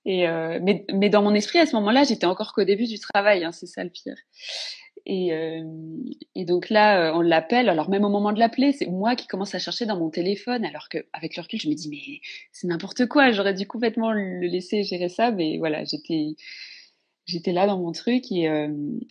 [0.04, 2.98] Et euh, mais, mais dans mon esprit, à ce moment-là, j'étais encore qu'au début du
[2.98, 3.44] travail.
[3.44, 4.16] Hein, c'est ça le pire.
[5.04, 5.62] Et, euh,
[6.34, 7.68] et donc là, on l'appelle.
[7.68, 10.64] Alors même au moment de l'appeler, c'est moi qui commence à chercher dans mon téléphone,
[10.64, 12.20] alors que avec le recul, je me dis mais
[12.52, 13.32] c'est n'importe quoi.
[13.32, 16.34] J'aurais dû complètement le laisser gérer ça, mais voilà, j'étais
[17.26, 18.68] j'étais là dans mon truc et, euh,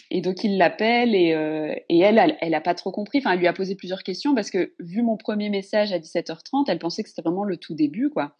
[0.10, 3.19] et donc il l'appelle et, euh, et elle, elle, elle a pas trop compris.
[3.19, 6.65] Enfin, elle lui a posé plusieurs questions parce que vu mon premier message à 17h30,
[6.67, 8.36] elle pensait que c'était vraiment le tout début, quoi.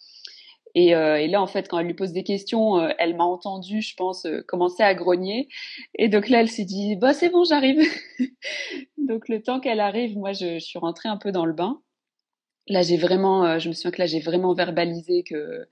[0.76, 3.24] Et, euh, et, là, en fait, quand elle lui pose des questions, euh, elle m'a
[3.24, 5.48] entendu, je pense, euh, commencer à grogner.
[5.98, 7.82] Et donc là, elle s'est dit, bah c'est bon, j'arrive.
[8.98, 11.82] donc le temps qu'elle arrive, moi, je, je, suis rentrée un peu dans le bain.
[12.68, 15.68] Là, j'ai vraiment, je me souviens que là, j'ai vraiment verbalisé que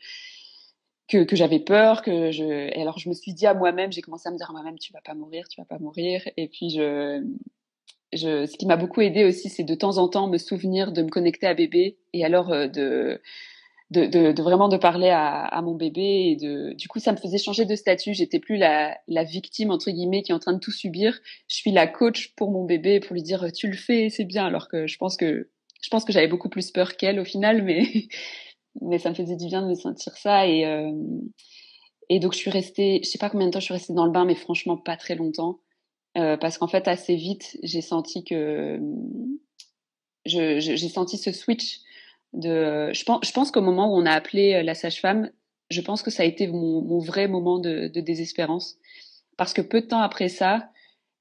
[1.08, 2.44] que, que j'avais peur, que je.
[2.44, 4.80] Et alors je me suis dit à moi-même, j'ai commencé à me dire à moi-même,
[4.80, 6.28] tu vas pas mourir, tu vas pas mourir.
[6.38, 7.24] Et puis je,
[8.14, 11.02] je, ce qui m'a beaucoup aidé aussi, c'est de temps en temps me souvenir de
[11.02, 13.22] me connecter à bébé et alors euh, de,
[13.92, 16.32] de, de, de, vraiment de parler à, à, mon bébé.
[16.32, 18.14] Et de, du coup, ça me faisait changer de statut.
[18.14, 21.20] J'étais plus la, la victime entre guillemets qui est en train de tout subir.
[21.48, 24.46] Je suis la coach pour mon bébé pour lui dire tu le fais, c'est bien.
[24.46, 25.50] Alors que je pense que
[25.82, 27.84] je pense que j'avais beaucoup plus peur qu'elle au final, mais
[28.82, 30.92] mais ça me faisait du bien de me sentir ça et euh,
[32.10, 34.06] et donc je suis restée, je sais pas combien de temps je suis restée dans
[34.06, 35.60] le bain, mais franchement pas très longtemps,
[36.18, 38.80] euh, parce qu'en fait assez vite j'ai senti que
[40.26, 41.80] j'ai senti ce switch
[42.34, 42.92] de.
[42.94, 45.30] Je pense, je pense qu'au moment où on a appelé la sage-femme,
[45.70, 48.78] je pense que ça a été mon, mon vrai moment de, de, désespérance.
[49.38, 50.70] Parce que peu de temps après ça,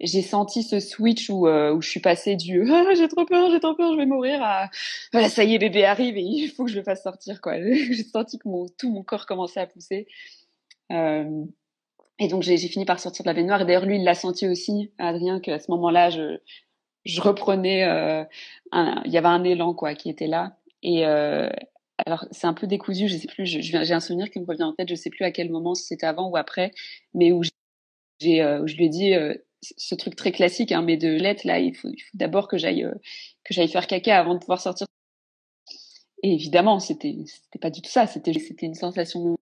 [0.03, 3.51] j'ai senti ce switch où, euh, où je suis passée du ah, j'ai trop peur,
[3.51, 4.69] j'ai trop peur, je vais mourir à
[5.13, 7.41] voilà, ça y est, bébé arrive et il faut que je le fasse sortir.
[7.41, 7.55] quoi.
[7.61, 10.07] j'ai senti que mon, tout mon corps commençait à pousser.
[10.91, 11.45] Euh,
[12.19, 13.65] et donc j'ai fini par sortir de la baignoire.
[13.65, 16.39] D'ailleurs, lui, il l'a senti aussi, Adrien, qu'à ce moment-là, je,
[17.05, 17.85] je reprenais.
[17.85, 18.25] Euh,
[19.05, 20.57] il y avait un élan quoi qui était là.
[20.83, 23.47] Et alors c'est un peu décousu, je sais plus.
[23.47, 24.89] J'ai un souvenir qui me revient en tête.
[24.89, 26.73] Je sais plus à quel moment, si c'était avant ou après,
[27.15, 27.43] mais où
[28.21, 29.15] j'ai, où je lui ai dit
[29.63, 32.95] ce truc très classique, hein, mais de lettres là, il faut, d'abord que j'aille euh,
[33.45, 34.87] que j'aille faire caca avant de pouvoir sortir.
[36.23, 38.07] Et évidemment, c'était c'était pas du tout ça.
[38.07, 39.37] C'était c'était une sensation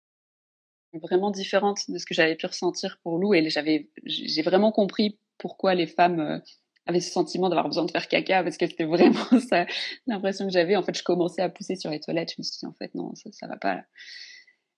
[0.94, 3.34] vraiment différente de ce que j'avais pu ressentir pour Lou.
[3.34, 6.40] Et j'avais j'ai vraiment compris pourquoi les femmes euh,
[6.88, 9.26] avaient ce sentiment d'avoir besoin de faire caca parce que c'était vraiment
[10.08, 10.76] l'impression que j'avais.
[10.76, 12.32] En fait, je commençais à pousser sur les toilettes.
[12.32, 13.84] Je me suis dit en fait non, ça, ça va pas.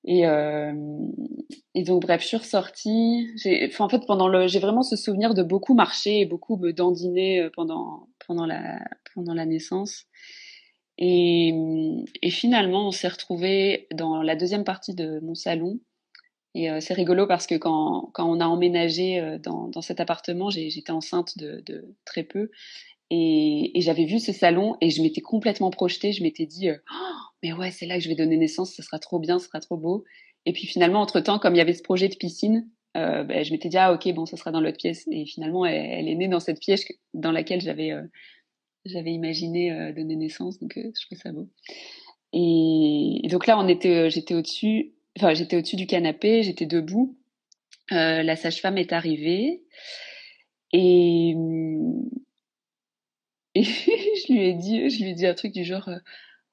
[0.05, 0.73] Et, euh,
[1.75, 3.27] et donc bref, je suis ressortie.
[3.67, 6.71] Enfin, en fait, pendant le, j'ai vraiment ce souvenir de beaucoup marcher et beaucoup me
[6.71, 8.79] dandiner euh, pendant pendant la
[9.13, 10.05] pendant la naissance.
[10.97, 11.53] Et,
[12.21, 15.79] et finalement, on s'est retrouvés dans la deuxième partie de mon salon.
[16.55, 19.99] Et euh, c'est rigolo parce que quand, quand on a emménagé euh, dans, dans cet
[19.99, 22.49] appartement, j'étais enceinte de, de, très peu.
[23.11, 26.11] Et, et j'avais vu ce salon et je m'étais complètement projetée.
[26.11, 28.99] Je m'étais dit, oh, mais ouais, c'est là que je vais donner naissance, ce sera
[28.99, 30.03] trop bien, ce sera trop beau.
[30.45, 33.51] Et puis finalement, entre-temps, comme il y avait ce projet de piscine, euh, ben, je
[33.51, 35.07] m'étais dit, ah ok, bon, ça sera dans l'autre pièce.
[35.11, 38.03] Et finalement, elle, est née dans cette pièce dans laquelle j'avais euh,
[38.85, 41.49] j'avais imaginé euh, donner naissance, donc je trouve ça beau.
[42.33, 47.17] Et, donc là, on était, j'étais au-dessus, enfin j'étais au-dessus du canapé, j'étais debout.
[47.91, 49.63] la sage-femme est arrivée
[50.71, 51.31] et,
[53.55, 55.89] et je lui ai dit, je lui ai dit un truc du genre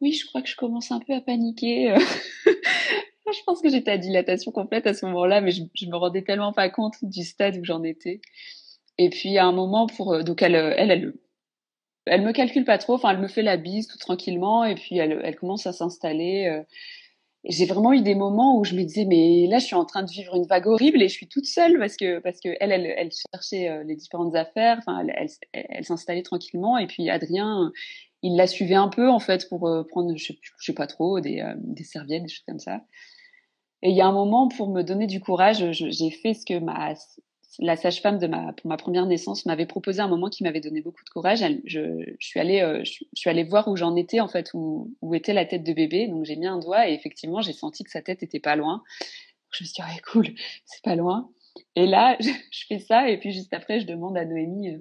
[0.01, 1.93] oui, je crois que je commence un peu à paniquer.
[1.93, 1.99] Euh.
[2.47, 6.23] je pense que j'étais à dilatation complète à ce moment-là, mais je, je me rendais
[6.23, 8.21] tellement pas compte du stade où j'en étais.
[8.99, 11.15] Et puis à un moment, pour euh, donc elle, euh, elle,
[12.07, 12.95] elle, me calcule pas trop.
[12.95, 16.63] Enfin, elle me fait la bise tout tranquillement, et puis elle, commence à s'installer.
[17.45, 20.03] j'ai vraiment eu des moments où je me disais mais là je suis en train
[20.03, 22.73] de vivre une vague horrible et je suis toute seule parce que parce que elle
[22.73, 27.73] elle, elle cherchait les différentes affaires enfin elle, elle s'installait tranquillement et puis Adrien
[28.23, 31.21] il la suivait un peu en fait pour euh, prendre, je sais, sais, pas trop,
[31.21, 32.83] des, euh, des, serviettes, des choses comme ça.
[33.83, 36.59] Et il y a un moment pour me donner du courage, j'ai fait ce que
[36.59, 36.95] ma
[37.59, 40.81] la sage-femme de ma pour ma première naissance m'avait proposé un moment qui m'avait donné
[40.81, 41.45] beaucoup de courage.
[41.65, 45.15] je, suis allée euh, je, suis allée voir où j'en étais en fait où, où
[45.15, 46.09] était la tête de bébé.
[46.09, 48.83] Donc j'ai mis un doigt et effectivement j'ai senti que sa tête était pas loin.
[49.51, 50.27] Je me suis dit ouais cool
[50.67, 51.31] c'est pas loin.
[51.75, 54.77] Et là je, je, fais ça et puis juste après je demande à Noémie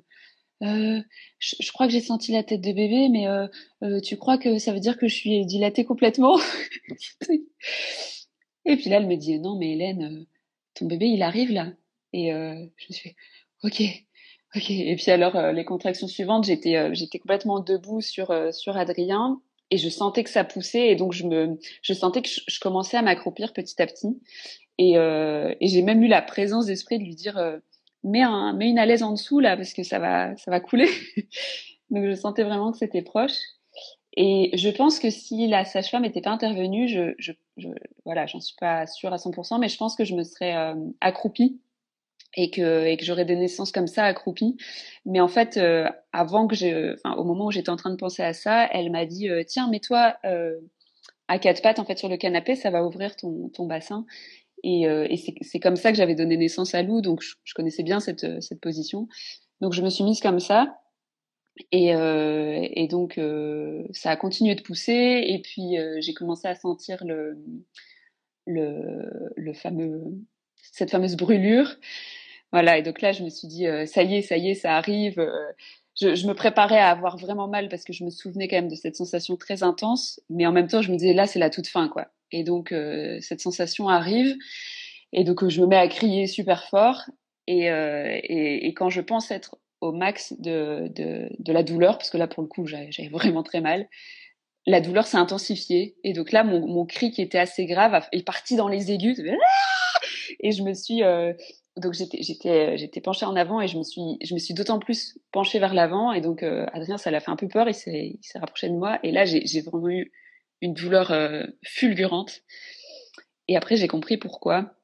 [0.64, 1.02] euh,
[1.40, 3.48] je, crois que j'ai senti la tête de bébé, mais euh,
[3.84, 6.38] euh, tu crois que ça veut dire que je suis dilatée complètement
[8.68, 10.26] Et puis là, elle me dit non, mais Hélène,
[10.74, 11.74] ton bébé, il arrive là.
[12.14, 13.16] Et je me suis
[13.64, 13.82] ok,
[14.56, 14.70] ok.
[14.72, 20.24] Et puis alors, les contractions suivantes, j'étais complètement debout sur sur Adrien et je sentais
[20.24, 23.80] que ça poussait et donc je me je sentais que je, commençais à m'accroupir petit
[23.82, 24.20] à petit.
[24.80, 27.38] Et, et j'ai même eu la présence d'esprit de lui dire
[28.06, 30.60] mets, un, mets une à l'aise en dessous là parce que ça va, ça va
[30.60, 30.90] couler.
[31.90, 33.38] Donc je sentais vraiment que c'était proche.
[34.18, 37.68] Et je pense que si la sage-femme n'était pas intervenue, je, je, je
[38.06, 41.60] j'en suis pas sûre à 100%, mais je pense que je me serais euh, accroupie
[42.38, 44.56] et que, j'aurais des naissances comme ça accroupies.
[45.06, 48.34] Mais en fait, euh, avant que au moment où j'étais en train de penser à
[48.34, 50.16] ça, elle m'a dit euh, tiens, mets-toi
[51.28, 54.06] à quatre pattes en fait sur le canapé, ça va ouvrir ton bassin.
[54.66, 57.84] Et, euh, et c'est comme ça que j'avais donné naissance à Lou, donc je, connaissais
[57.84, 59.08] bien cette, cette position.
[59.62, 60.76] Donc je me suis mise comme ça.
[61.72, 65.24] Et, euh, et donc euh, ça a continué de pousser.
[65.28, 67.38] Et puis euh, j'ai commencé à sentir le,
[68.48, 70.02] le, le fameux,
[70.56, 71.76] cette fameuse brûlure.
[72.52, 72.80] Voilà.
[72.80, 74.76] Et donc là, je me suis dit, euh, ça y est, ça y est, ça
[74.78, 75.24] arrive.
[76.00, 78.68] Je, je, me préparais à avoir vraiment mal parce que je me souvenais quand même
[78.68, 81.50] de cette sensation très intense, mais en même temps, je me disais là, c'est la
[81.52, 82.08] toute fin, quoi.
[82.32, 84.36] Et donc, euh, cette sensation arrive.
[85.14, 87.02] Et donc, je me mets à crier super fort.
[87.48, 88.20] Et, euh,
[88.76, 92.50] quand je pense être au max de, de, la douleur, parce que là, pour le
[92.50, 93.88] coup, j'avais vraiment très mal,
[94.66, 95.96] la douleur s'est intensifiée.
[96.04, 99.22] Et donc là, mon, cri qui était assez grave est parti dans les aigus.
[100.40, 101.04] Et je me suis...
[101.04, 101.34] Euh,
[101.78, 106.14] donc j'étais penchée en avant et je me suis suis d'autant plus penchée vers l'avant
[106.14, 108.98] et donc euh, Adrien ça l'a fait un peu peur il s'est rapproché de moi
[109.04, 110.10] et là j'ai vraiment eu
[110.66, 112.42] une douleur euh, fulgurante.
[113.48, 114.76] Et après, j'ai compris pourquoi.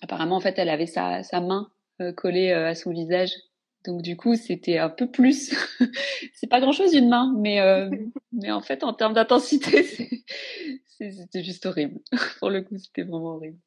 [0.00, 3.32] Apparemment, en fait, elle avait sa, sa main euh, collée euh, à son visage
[3.84, 5.54] Donc du coup, c'était un peu plus.
[6.34, 7.60] c'est pas grand-chose une main, mais
[8.32, 9.82] mais en fait, en termes d'intensité,
[10.98, 12.00] c'était juste horrible.
[12.38, 13.58] Pour le coup, c'était vraiment horrible.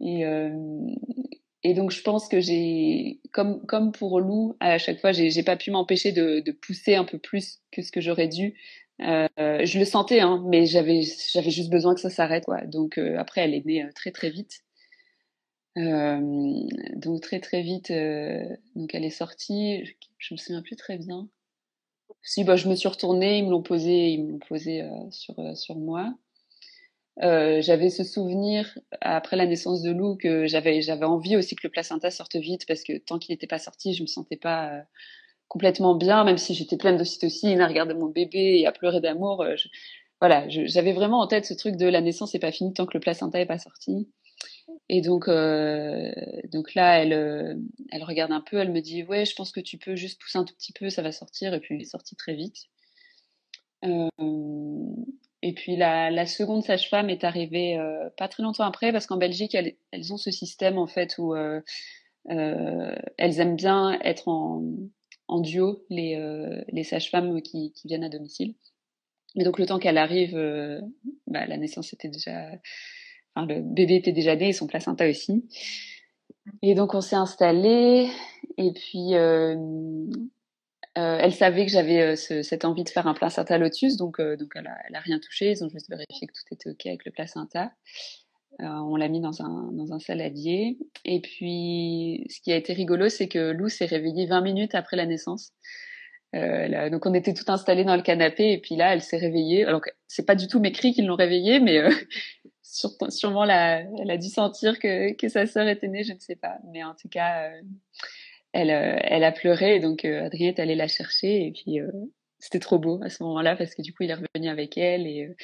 [0.00, 0.24] Et
[1.64, 5.56] et donc je pense que j'ai, comme comme pour Lou, à chaque fois, j'ai pas
[5.56, 8.54] pu m'empêcher de, de pousser un peu plus que ce que j'aurais dû.
[9.00, 9.28] Euh,
[9.64, 12.44] je le sentais, hein, mais j'avais juste besoin que ça s'arrête.
[12.66, 14.64] Donc euh, après, elle est née euh, très très vite.
[15.76, 17.92] Donc très très vite,
[18.74, 19.84] donc elle est sortie.
[19.84, 21.28] Je, je, me souviens plus très bien.
[22.22, 24.82] Si bah je me suis retournée, ils me l'ont posé, ils me l'ont posé
[25.12, 26.12] sur sur moi.
[27.20, 31.70] j'avais ce souvenir après la naissance de Lou que j'avais j'avais envie aussi que le
[31.70, 34.82] placenta sorte vite parce que tant qu'il n'était pas sorti, je me sentais pas
[35.48, 39.44] complètement bien, même si j'étais pleine d'ocytocine à regarder mon bébé et à pleurer d'amour.
[40.20, 42.94] voilà, j'avais vraiment en tête ce truc de la naissance n'est pas finie tant que
[42.94, 44.08] le placenta est pas sorti.
[44.88, 46.10] Et donc, euh,
[46.52, 47.54] donc là, elle, euh,
[47.90, 50.38] elle regarde un peu, elle me dit Ouais, je pense que tu peux juste pousser
[50.38, 51.54] un tout petit peu, ça va sortir.
[51.54, 52.56] Et puis, il est sorti très vite.
[53.84, 54.08] Euh,
[55.42, 59.18] et puis, la, la seconde sage-femme est arrivée euh, pas très longtemps après, parce qu'en
[59.18, 61.60] Belgique, elles, elles, ont ce système, en fait, où euh,
[62.30, 64.62] euh, elles aiment bien être en,
[65.28, 66.18] en duo, les,
[66.68, 68.54] les sages-femmes qui, qui, viennent à domicile.
[69.36, 70.34] Et donc, le temps qu'elle arrive,
[71.26, 72.50] bah, la naissance était déjà
[73.46, 75.48] le bébé était déjà né et son placenta aussi.
[76.62, 78.08] Et donc on s'est installé
[78.56, 79.54] et puis euh,
[80.96, 84.18] euh, elle savait que j'avais euh, ce, cette envie de faire un placenta lotus, donc,
[84.18, 85.50] euh, donc elle, a, elle a rien touché.
[85.50, 87.70] Ils ont juste vérifié que tout était ok avec le placenta.
[88.60, 90.78] Euh, on l'a mis dans un, dans un saladier.
[91.04, 94.96] Et puis ce qui a été rigolo, c'est que Lou s'est réveillée 20 minutes après
[94.96, 95.52] la naissance.
[96.34, 99.64] Là, donc on était tout installés dans le canapé et puis là elle s'est réveillée.
[99.64, 101.82] Alors c'est pas du tout mes cris qui l'ont réveillée, mais
[102.62, 106.36] sûrement la, elle a dû sentir que, que sa sœur était née, je ne sais
[106.36, 106.58] pas.
[106.72, 107.62] Mais en tout cas, euh,
[108.52, 111.78] elle, euh, elle a pleuré, donc euh, Adrien est allé la chercher et puis
[112.38, 115.06] c'était trop beau à ce moment-là parce que du coup il est revenu avec elle
[115.06, 115.34] et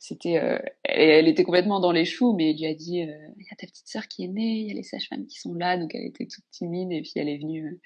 [0.00, 3.52] c'était, elle, elle, était complètement dans les choux, mais il lui a dit, il y
[3.52, 5.76] a ta petite sœur qui est née, il y a les sages-femmes qui sont là,
[5.76, 7.80] donc elle était toute timide et puis elle est venue.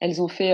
[0.00, 0.52] elles ont fait,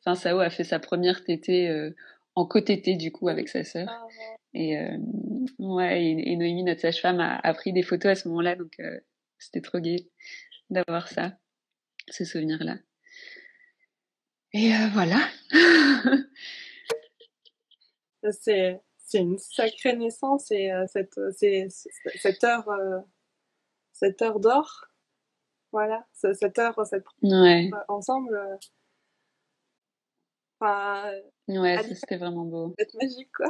[0.00, 1.90] enfin Sao a fait sa première tétée
[2.34, 3.88] en co-tétée du coup avec sa sœur.
[3.90, 4.06] Ah,
[4.54, 4.96] et, euh,
[5.58, 8.72] ouais, et, et, Noémie, notre sage-femme, a, a, pris des photos à ce moment-là, donc
[8.80, 8.98] euh,
[9.38, 10.08] c'était trop gai
[10.70, 11.36] d'avoir ça,
[12.08, 12.78] ce souvenir-là.
[14.52, 15.28] Et euh, voilà.
[18.30, 18.80] c'est
[19.14, 21.68] c'est une sacrée naissance et euh, cette c'est
[22.16, 22.98] cette heure euh,
[23.92, 24.86] cette heure d'or
[25.72, 27.70] voilà cette heure cette ouais.
[27.88, 28.40] ensemble
[30.60, 31.12] enfin
[31.48, 33.48] ouais c'était vraiment beau c'est magique quoi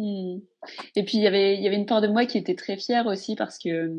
[0.00, 0.38] Mmh.
[0.96, 2.78] Et puis il y avait il y avait une part de moi qui était très
[2.78, 3.92] fière aussi parce que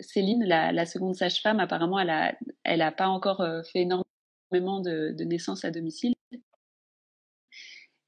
[0.00, 4.80] Céline, la, la seconde sage-femme, apparemment elle a elle a pas encore euh, fait énormément
[4.80, 6.14] de, de naissances à domicile.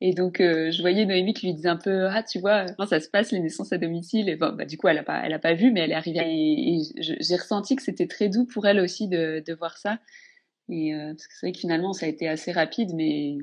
[0.00, 2.88] Et donc euh, je voyais Noémie qui lui disait un peu ah tu vois comment
[2.88, 4.28] ça se passe les naissances à domicile?
[4.28, 5.94] Et bon bah du coup elle a pas elle a pas vu mais elle est
[5.94, 6.20] arrivée.
[6.24, 6.82] Et, et
[7.20, 9.98] j'ai ressenti que c'était très doux pour elle aussi de de voir ça.
[10.68, 13.38] Et euh, parce que c'est vrai que finalement ça a été assez rapide mais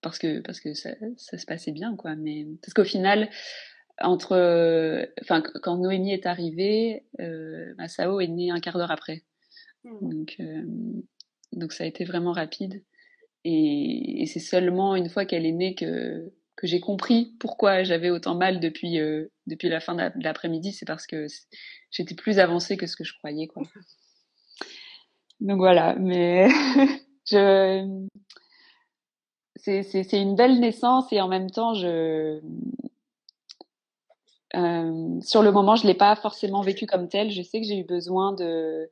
[0.00, 2.16] parce que parce que ça, ça se passait bien quoi.
[2.16, 3.28] Mais parce qu'au final
[4.00, 9.22] entre enfin quand Noémie est arrivée euh, Masao est née un quart d'heure après.
[9.84, 10.10] Mmh.
[10.10, 10.62] donc euh,
[11.52, 12.82] donc ça a été vraiment rapide
[13.44, 18.34] et, c'est seulement une fois qu'elle est née que que j'ai compris pourquoi j'avais autant
[18.34, 21.26] mal depuis euh, depuis la fin de l'après-midi c'est parce que
[21.90, 23.62] j'étais plus avancée que ce que je croyais quoi
[25.40, 26.48] donc voilà mais
[27.26, 28.06] je
[29.62, 32.40] c'est une belle naissance et en même temps, je,
[34.54, 37.30] euh, sur le moment, je l'ai pas forcément vécu comme tel.
[37.30, 38.90] Je sais que j'ai eu besoin de,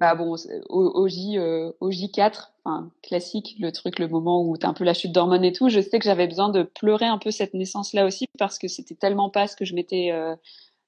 [0.00, 0.34] bah bon,
[0.70, 4.82] au, J, euh, au J4, enfin, classique, le truc, le moment où t'as un peu
[4.82, 5.68] la chute d'hormones et tout.
[5.68, 8.94] Je sais que j'avais besoin de pleurer un peu cette naissance-là aussi parce que c'était
[8.94, 10.34] tellement pas ce que je m'étais euh,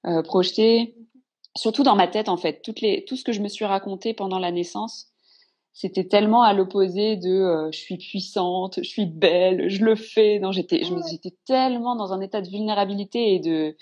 [0.07, 0.94] euh, projeté.
[1.55, 4.14] Surtout dans ma tête, en fait, toutes les, tout ce que je me suis raconté
[4.14, 5.12] pendant la naissance,
[5.75, 10.39] c'était tellement à l'opposé de euh, je suis puissante, je suis belle, je le fais.
[10.39, 13.76] Non, j'étais, j'étais tellement dans un état de vulnérabilité et de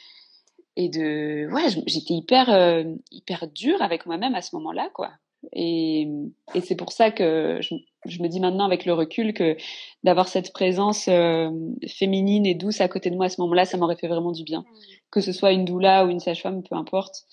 [0.80, 5.10] et de ouais, j'étais hyper euh, hyper dure avec moi-même à ce moment-là, quoi.
[5.52, 6.08] Et,
[6.54, 7.74] et c'est pour ça que je,
[8.06, 9.56] je, me dis maintenant avec le recul que
[10.04, 11.50] d'avoir cette présence euh,
[11.86, 14.42] féminine et douce à côté de moi à ce moment-là, ça m'aurait fait vraiment du
[14.44, 14.64] bien.
[15.10, 17.24] Que ce soit une doula ou une sage-femme, peu importe.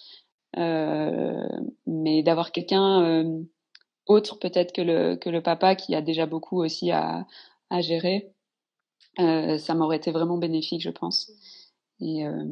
[0.58, 1.48] Euh,
[1.86, 3.26] mais d'avoir quelqu'un
[4.06, 7.26] autre peut-être que le, que le papa qui a déjà beaucoup aussi à,
[7.70, 8.30] à gérer.
[9.18, 11.32] Ça m'aurait été vraiment bénéfique, je pense.
[12.02, 12.46] Euh,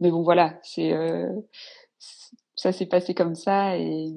[0.00, 1.40] mais bon, voilà, euh,
[2.54, 4.10] ça s'est passé comme ça et,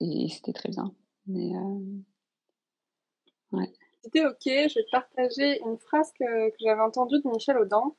[0.00, 0.94] c'était très bien.
[1.26, 1.78] Mais, euh.
[4.02, 7.94] C'était ok, je vais te partager une phrase que, j'avais entendue de Michel Audin.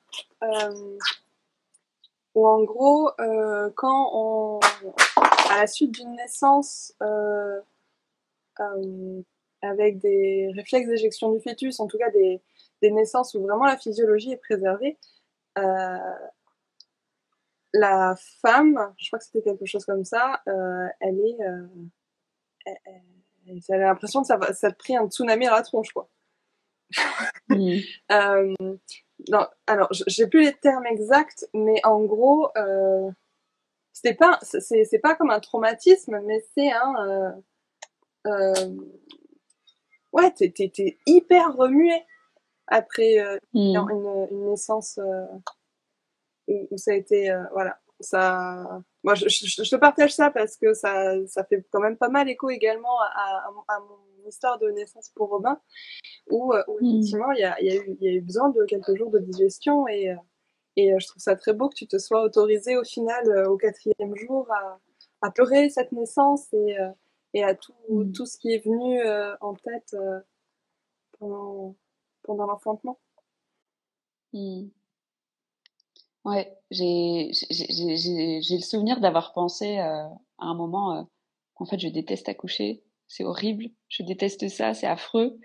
[2.36, 3.10] Où en gros,
[3.76, 4.60] quand on,
[5.50, 6.94] à la suite d'une naissance,
[9.62, 12.42] avec des réflexes d'éjection du fœtus, en tout cas des,
[12.82, 14.98] naissances où vraiment la physiologie est préservée,
[17.74, 21.68] la femme, je crois que c'était quelque chose comme ça, euh, elle est, euh,
[22.66, 22.78] elle,
[23.47, 26.10] elle, elle, l'impression que ça, ça a pris un tsunami à la tronche, quoi.
[27.49, 27.78] Mmh.
[28.12, 28.53] euh,
[29.30, 33.10] non, alors j'ai plus les termes exacts, mais en gros, euh,
[33.93, 37.32] c'était pas, c'est pas comme un traumatisme, mais c'est un, euh,
[38.28, 38.76] euh,
[40.12, 41.93] ouais, t'es es, hyper remué
[42.68, 43.59] après euh, mmh.
[43.59, 45.26] une, une, naissance euh,
[46.47, 48.82] où, où, ça a été, euh, voilà, ça.
[49.03, 52.09] Moi, je, je, je, te partage ça parce que ça, ça fait quand même pas
[52.09, 55.59] mal écho également à, à, à mon histoire de naissance pour Robin,
[56.30, 58.63] où, euh, où effectivement il y a, y, a eu, y a eu besoin de
[58.65, 60.15] quelques jours de digestion et, euh,
[60.76, 63.57] et je trouve ça très beau que tu te sois autorisé au final, euh, au
[63.57, 64.80] quatrième jour, à,
[65.22, 66.78] à pleurer cette naissance et,
[67.34, 68.11] et à tout, mmh.
[68.11, 69.01] tout ce qui est venu
[69.41, 69.95] en tête
[71.18, 71.76] pendant,
[72.28, 72.99] pendant l'enfantement.
[74.34, 74.67] Mmh.
[76.25, 80.03] Ouais, j'ai le souvenir d'avoir pensé euh,
[80.39, 81.03] à un moment, euh,
[81.55, 85.39] en fait, je déteste accoucher, c'est horrible, je déteste ça, c'est affreux.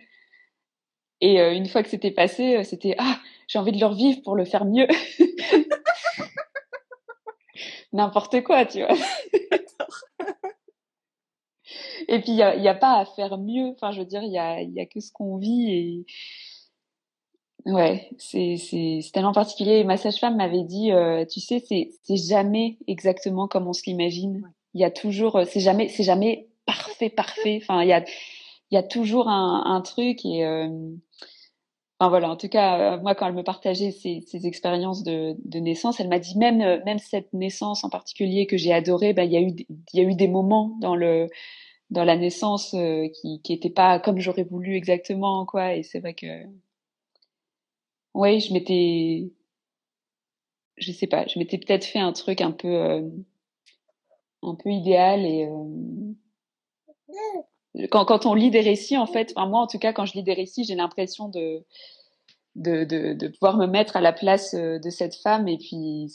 [1.21, 4.35] Et euh, une fois que c'était passé, c'était ah, j'ai envie de le revivre pour
[4.35, 4.89] le faire mieux.
[7.93, 8.89] N'importe quoi, tu vois.
[12.09, 13.69] et puis il y a, y a, pas à faire mieux.
[13.69, 16.07] Enfin, je veux dire, il y a, y a que ce qu'on vit et
[17.65, 18.57] Ouais, c'est
[19.13, 19.85] tellement particulier.
[19.85, 24.43] Ma sage-femme m'avait dit, euh, tu sais, c'est jamais exactement comme on se l'imagine.
[24.75, 27.61] Il y a toujours, euh, c'est jamais, c'est jamais parfait, parfait.
[27.63, 28.05] Enfin, il y a,
[28.71, 30.69] il y a toujours un, un truc et, euh...
[32.01, 32.31] enfin voilà.
[32.31, 36.01] En tout cas, euh, moi, quand elle me partageait ses, ses expériences de, de naissance,
[36.01, 39.33] elle m'a dit même, euh, même cette naissance en particulier que j'ai adorée, ben il
[39.33, 41.29] y a eu, il y a eu des moments dans le,
[41.91, 45.75] dans la naissance euh, qui, qui étaient pas comme j'aurais voulu exactement, quoi.
[45.77, 46.27] Et c'est vrai que
[48.15, 49.33] oui, je m'étais,
[50.77, 53.09] je sais pas, je m'étais peut-être fait un truc un peu, euh,
[54.43, 56.15] un peu idéal et euh,
[57.91, 60.15] quand, quand on lit des récits, en fait, enfin moi en tout cas, quand je
[60.15, 61.65] lis des récits, j'ai l'impression de,
[62.57, 66.13] de, de, de, pouvoir me mettre à la place euh, de cette femme et puis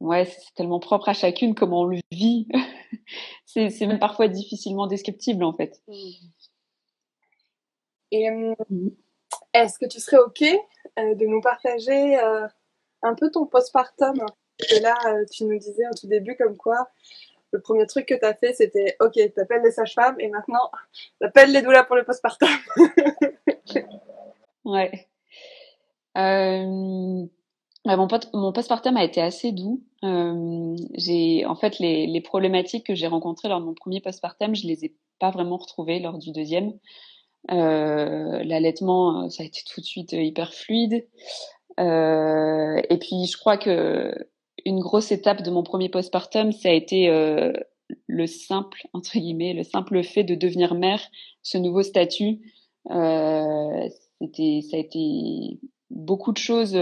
[0.00, 2.46] ouais, c'est tellement propre à chacune comment on le vit.
[3.46, 5.82] c'est, c'est même parfois difficilement descriptible en fait.
[8.12, 8.54] Et euh,
[9.56, 12.46] est-ce que tu serais ok euh, de nous partager euh,
[13.02, 14.24] un peu ton postpartum?
[14.70, 16.88] Et là, euh, tu nous disais au tout début comme quoi
[17.52, 20.70] le premier truc que tu as fait, c'était OK, tu appelles les sages-femmes et maintenant,
[21.20, 22.48] t'appelles les doulas pour le postpartum.
[24.64, 25.08] ouais.
[26.18, 29.82] Euh, mon, mon postpartum a été assez doux.
[30.94, 34.66] J'ai, en fait, les, les problématiques que j'ai rencontrées lors de mon premier postpartum, je
[34.66, 36.72] les ai pas vraiment retrouvées lors du deuxième.
[37.50, 41.06] Euh, L'allaitement, euh, ça a été tout de suite euh, hyper fluide.
[41.78, 44.12] Et puis, je crois que
[44.64, 47.08] une grosse étape de mon premier postpartum, ça a été
[48.06, 51.02] le simple, entre guillemets, le simple fait de devenir mère,
[51.42, 52.40] ce nouveau statut.
[52.88, 56.72] C'était, ça a été beaucoup de choses.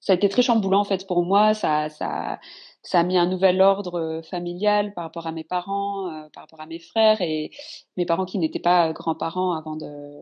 [0.00, 1.54] Ça a été très chamboulant en fait pour moi.
[1.54, 2.40] Ça, ça,
[2.82, 6.44] ça a mis un nouvel ordre euh, familial par rapport à mes parents, euh, par
[6.44, 7.50] rapport à mes frères et
[7.96, 10.20] mes parents qui n'étaient pas grands-parents avant de,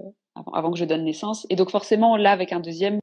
[0.53, 1.47] avant, que je donne naissance.
[1.51, 2.99] Et donc forcément là, avec un deuxième,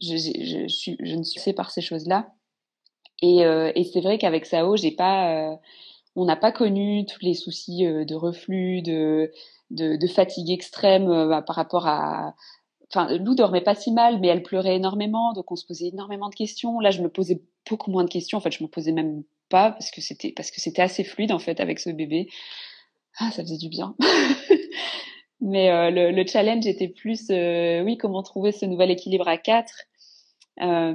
[0.00, 2.32] je, je, je, je ne suis pas par ces choses-là.
[3.22, 5.56] Et, euh, et c'est vrai qu'avec Sao, j'ai pas, euh,
[6.16, 9.30] on n'a pas connu tous les soucis euh, de reflux, de,
[9.70, 11.06] de, de fatigue extrême
[11.46, 12.34] par rapport à
[12.94, 16.28] enfin, Lou dormait pas si mal, mais elle pleurait énormément, donc on se posait énormément
[16.28, 16.80] de questions.
[16.80, 18.38] Là, je me posais beaucoup moins de questions.
[18.38, 21.32] En fait, je me posais même pas parce que c'était parce que c'était assez fluide
[21.32, 22.28] en fait avec ce bébé.
[23.18, 23.94] Ah, ça faisait du bien.
[25.40, 29.36] mais euh, le, le, challenge était plus, euh, oui, comment trouver ce nouvel équilibre à
[29.36, 29.84] quatre.
[30.60, 30.92] Euh,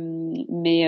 [0.49, 0.85] mais,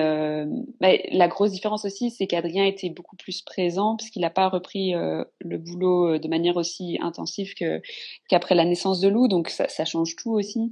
[1.12, 5.58] la grosse différence aussi, c'est qu'Adrien était beaucoup plus présent puisqu'il n'a pas repris le
[5.58, 7.82] boulot de manière aussi intensive que
[8.30, 10.72] qu'après la naissance de Lou, donc ça change tout aussi.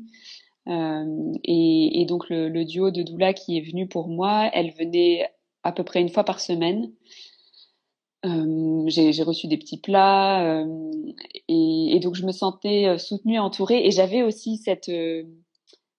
[0.68, 5.30] Euh, et, donc le, duo de doula qui est venu pour moi, elle venait
[5.64, 6.92] à peu près une fois par semaine.
[8.26, 10.92] Euh, j'ai reçu des petits plats euh,
[11.48, 13.86] et, et, donc je me sentais soutenue, entourée.
[13.86, 14.92] Et j'avais aussi cette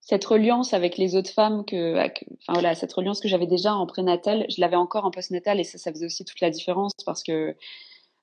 [0.01, 3.87] cette reliance avec les autres femmes que, enfin voilà, cette reliance que j'avais déjà en
[3.87, 7.23] prénatal, je l'avais encore en postnatal et ça, ça faisait aussi toute la différence parce
[7.23, 7.55] que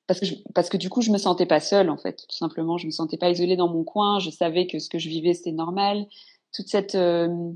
[0.08, 2.78] parce que parce que du coup je me sentais pas seule en fait tout simplement.
[2.78, 4.20] Je me sentais pas isolée dans mon coin.
[4.20, 6.08] Je savais que ce que je vivais c'était normal
[6.56, 7.51] toute cette euh,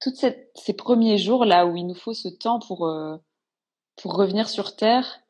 [0.00, 3.16] toute cette ces premiers jours là où il nous faut ce temps pour euh,
[3.96, 5.20] pour revenir sur terre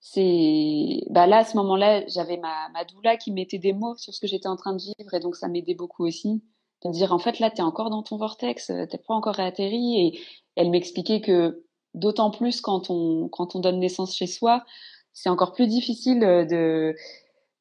[0.00, 4.20] c'est bah là à ce moment-là j'avais ma doula qui mettait des mots sur ce
[4.20, 6.42] que j'étais en train de vivre et donc ça m'aidait beaucoup aussi
[6.84, 10.00] de dire en fait là tu es encore dans ton vortex t'es pas encore atterri
[10.00, 10.20] et
[10.56, 11.64] elle m'expliquait que
[11.94, 14.64] d'autant plus quand on quand on donne naissance chez soi
[15.12, 16.96] c'est encore plus difficile euh, de,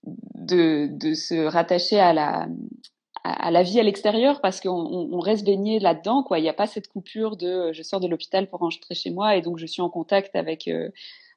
[0.03, 2.47] de, de se rattacher à la,
[3.23, 6.23] à la vie à l'extérieur parce qu'on on reste baigné là-dedans.
[6.23, 6.39] quoi.
[6.39, 9.35] Il n'y a pas cette coupure de je sors de l'hôpital pour rentrer chez moi
[9.35, 10.89] et donc je suis en contact avec, euh,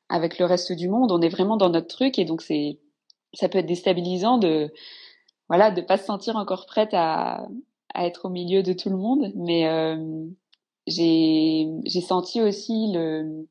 [0.08, 1.12] avec le reste du monde.
[1.12, 2.78] On est vraiment dans notre truc et donc c'est
[3.34, 4.72] ça peut être déstabilisant de
[5.48, 7.46] voilà de pas se sentir encore prête à,
[7.94, 9.32] à être au milieu de tout le monde.
[9.36, 10.26] Mais euh,
[10.86, 13.46] j'ai j'ai senti aussi le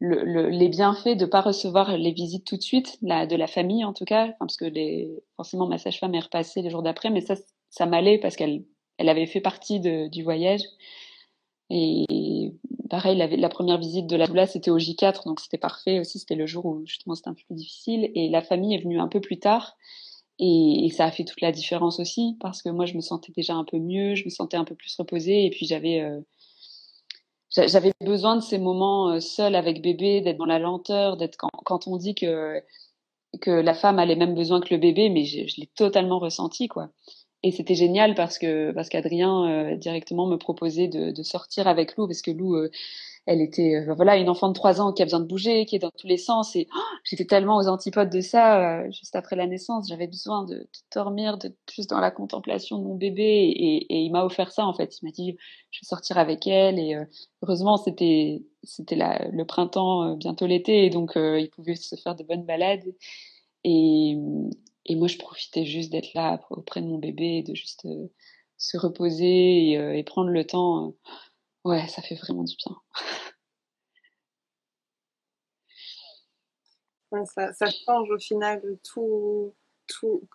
[0.00, 3.84] le, les bienfaits de pas recevoir les visites tout de suite, la, de la famille
[3.84, 7.20] en tout cas, parce que les, forcément ma sage-femme est repassée les jours d'après, mais
[7.20, 7.34] ça,
[7.74, 8.64] ça m'allait parce qu'elle
[8.98, 10.62] elle avait fait partie du voyage.
[11.70, 12.52] Et
[12.90, 16.20] pareil, la, première visite de la doula, c'était au J4, donc c'était parfait aussi.
[16.20, 18.10] C'était le jour où justement c'était un peu plus difficile.
[18.14, 19.76] Et la famille est venue un peu plus tard.
[20.38, 23.54] Et, ça a fait toute la différence aussi, parce que moi, je me sentais déjà
[23.54, 25.46] un peu mieux, je me sentais un peu plus reposée.
[25.46, 26.20] Et puis j'avais euh,
[27.50, 31.86] j'avais besoin de ces moments euh, seuls avec bébé, d'être dans la lenteur, d'être quand,
[31.88, 32.62] on dit que
[33.40, 36.68] que la femme a les mêmes besoins que le bébé, mais je l'ai totalement ressenti
[36.68, 36.90] quoi.
[37.44, 41.94] Et c'était génial parce que parce qu'Adrien euh, directement me proposait de, de, sortir avec
[41.94, 42.70] Lou parce que Lou euh,
[43.26, 45.76] elle était euh, voilà une enfant de trois ans qui a besoin de bouger, qui
[45.76, 46.56] est dans tous les sens.
[46.56, 49.88] Et oh, j'étais tellement aux antipodes de ça juste après la naissance.
[49.90, 53.22] J'avais besoin de, de dormir, de juste dans la contemplation de mon bébé.
[53.22, 54.96] Et, et il m'a offert ça en fait.
[55.02, 55.36] Il m'a dit
[55.70, 56.78] je vais sortir avec elle.
[56.78, 56.96] Et
[57.42, 62.46] heureusement c'était c'était le printemps, bientôt l'été, et donc il pouvait se faire de bonnes
[62.46, 62.86] balades.
[63.64, 64.16] Et,
[64.86, 67.86] et moi je profitais juste d'être là auprès de mon bébé, de juste
[68.56, 70.94] se reposer et, et prendre le temps
[71.64, 72.76] Ouais, ça fait vraiment du bien.
[77.54, 79.54] ça, change au final tout.
[79.86, 80.28] tout...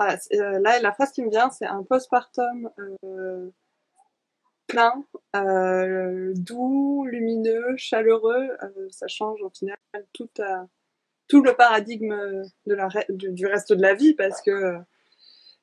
[0.00, 2.68] Euh, là, la phrase qui me vient, c'est un postpartum
[3.04, 3.50] euh,
[4.66, 5.04] plein,
[5.36, 8.50] euh, doux, lumineux, chaleureux.
[8.62, 9.78] Euh, ça change au final
[10.12, 10.28] tout,
[11.28, 12.14] tout le paradigme
[12.66, 14.78] de la, du reste de la vie parce que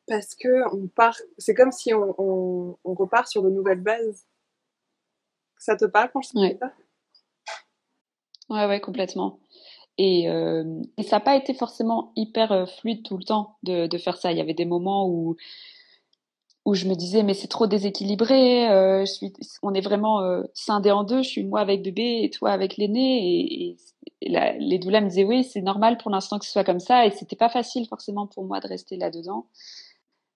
[0.08, 4.26] parce que on part, c'est comme si on, on, on, repart sur de nouvelles bases.
[5.58, 6.74] Ça te parle quand je dis ça?
[8.50, 9.40] Ouais, ouais, complètement.
[9.98, 13.88] Et, euh, et ça n'a pas été forcément hyper euh, fluide tout le temps de,
[13.88, 14.32] de, faire ça.
[14.32, 15.38] Il y avait des moments où
[16.64, 18.70] où je me disais mais c'est trop déséquilibré.
[18.70, 19.34] Euh, je suis,
[19.64, 21.24] on est vraiment euh, scindé en deux.
[21.24, 23.20] Je suis moi avec bébé et toi avec l'aîné.
[23.24, 23.78] Et, et
[24.22, 27.06] les doulas me disaient oui c'est normal pour l'instant que ce soit comme ça.
[27.06, 29.48] Et c'était pas facile forcément pour moi de rester là dedans.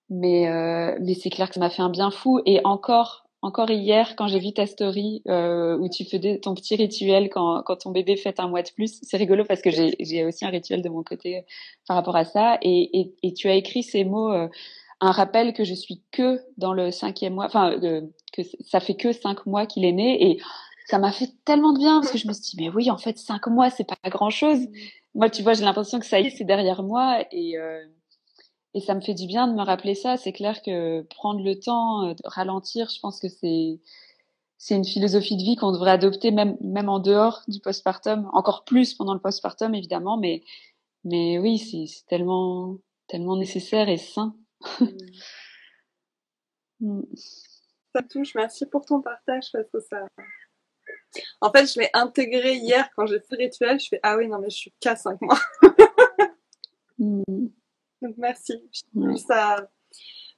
[0.09, 2.39] Mais, euh, mais c'est clair que ça m'a fait un bien fou.
[2.45, 6.75] Et encore, encore hier, quand j'ai vu ta story euh, où tu faisais ton petit
[6.75, 10.25] rituel quand, quand ton bébé fait un mois de plus, c'est rigolo parce que j'ai
[10.25, 11.41] aussi un rituel de mon côté euh,
[11.87, 12.57] par rapport à ça.
[12.61, 14.47] Et, et, et tu as écrit ces mots, euh,
[15.01, 18.01] un rappel que je suis que dans le cinquième mois, enfin euh,
[18.33, 20.31] que ça fait que cinq mois qu'il est né.
[20.31, 20.39] Et
[20.85, 22.97] ça m'a fait tellement de bien parce que je me suis dit mais oui, en
[22.97, 24.59] fait cinq mois c'est pas grand chose.
[25.15, 27.83] Moi, tu vois, j'ai l'impression que ça y est, c'est derrière moi et euh,
[28.73, 30.17] et ça me fait du bien de me rappeler ça.
[30.17, 33.79] C'est clair que prendre le temps, euh, de ralentir, je pense que c'est
[34.57, 38.65] c'est une philosophie de vie qu'on devrait adopter même même en dehors du postpartum, encore
[38.65, 40.43] plus pendant le postpartum évidemment, mais
[41.05, 42.77] mais oui, c'est tellement
[43.07, 44.35] tellement nécessaire et sain.
[46.81, 47.03] Mm.
[47.95, 48.35] Ça touche.
[48.35, 50.07] Merci pour ton partage parce que ça.
[51.41, 53.79] En fait, je l'ai intégré hier quand j'ai fait le rituel.
[53.79, 55.39] Je fais ah oui non mais je suis qu'à 5 mois.
[56.99, 57.23] mm.
[58.01, 58.53] Donc merci.
[59.27, 59.69] Ça,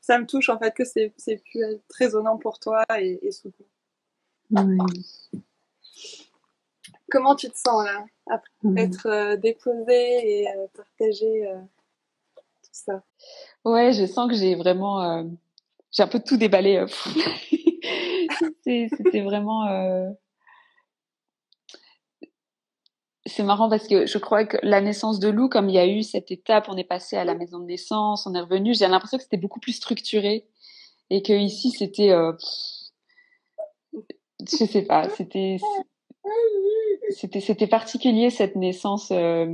[0.01, 3.67] ça me touche en fait que c'est, pu être résonnant pour toi et, et soutenant.
[7.09, 11.59] Comment tu te sens là après être euh, déposée et euh, partager euh,
[12.35, 13.03] tout ça?
[13.63, 15.23] Ouais, je sens que j'ai vraiment euh,
[15.91, 16.77] j'ai un peu tout déballé.
[16.77, 16.87] Euh,
[18.63, 19.65] c'était vraiment
[23.27, 25.87] c'est marrant parce que je crois que la naissance de Lou, comme il y a
[25.87, 28.87] eu cette étape, on est passé à la maison de naissance, on est revenu, j'ai
[28.87, 30.45] l'impression que c'était beaucoup plus structuré
[31.09, 32.33] et que ici c'était, euh,
[34.41, 35.57] je sais pas, c'était,
[37.11, 39.11] c'était, c'était particulier cette naissance.
[39.11, 39.47] Euh...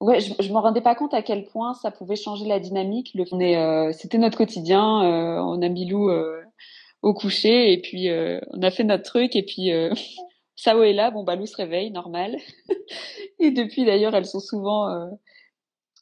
[0.00, 3.10] Ouais, je, je m'en rendais pas compte à quel point ça pouvait changer la dynamique.
[3.14, 5.02] Le, euh, c'était notre quotidien.
[5.02, 6.40] Euh, on a mis Lou euh,
[7.02, 9.72] au coucher et puis euh, on a fait notre truc et puis
[10.58, 12.36] Sao est là, bon, Balou se réveille, normal.
[13.38, 15.06] et depuis, d'ailleurs, elles sont souvent euh,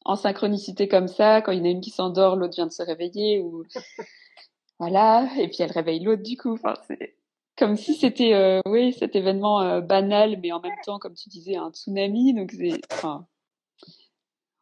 [0.07, 1.43] en synchronicité comme ça.
[1.43, 3.43] Quand il y en a une qui s'endort, l'autre vient de se réveiller.
[3.43, 3.65] Ou...
[4.79, 5.29] voilà.
[5.39, 6.55] Et puis, elle réveille l'autre, du coup.
[6.55, 7.17] Enfin, c'est
[7.59, 11.29] comme si c'était, euh, oui, cet événement euh, banal, mais en même temps, comme tu
[11.29, 12.33] disais, un tsunami.
[12.33, 12.81] Donc, c'est...
[12.91, 13.27] Enfin,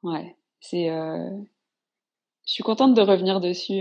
[0.03, 0.37] ouais.
[0.59, 0.89] C'est...
[0.89, 3.81] Je suis contente de revenir dessus.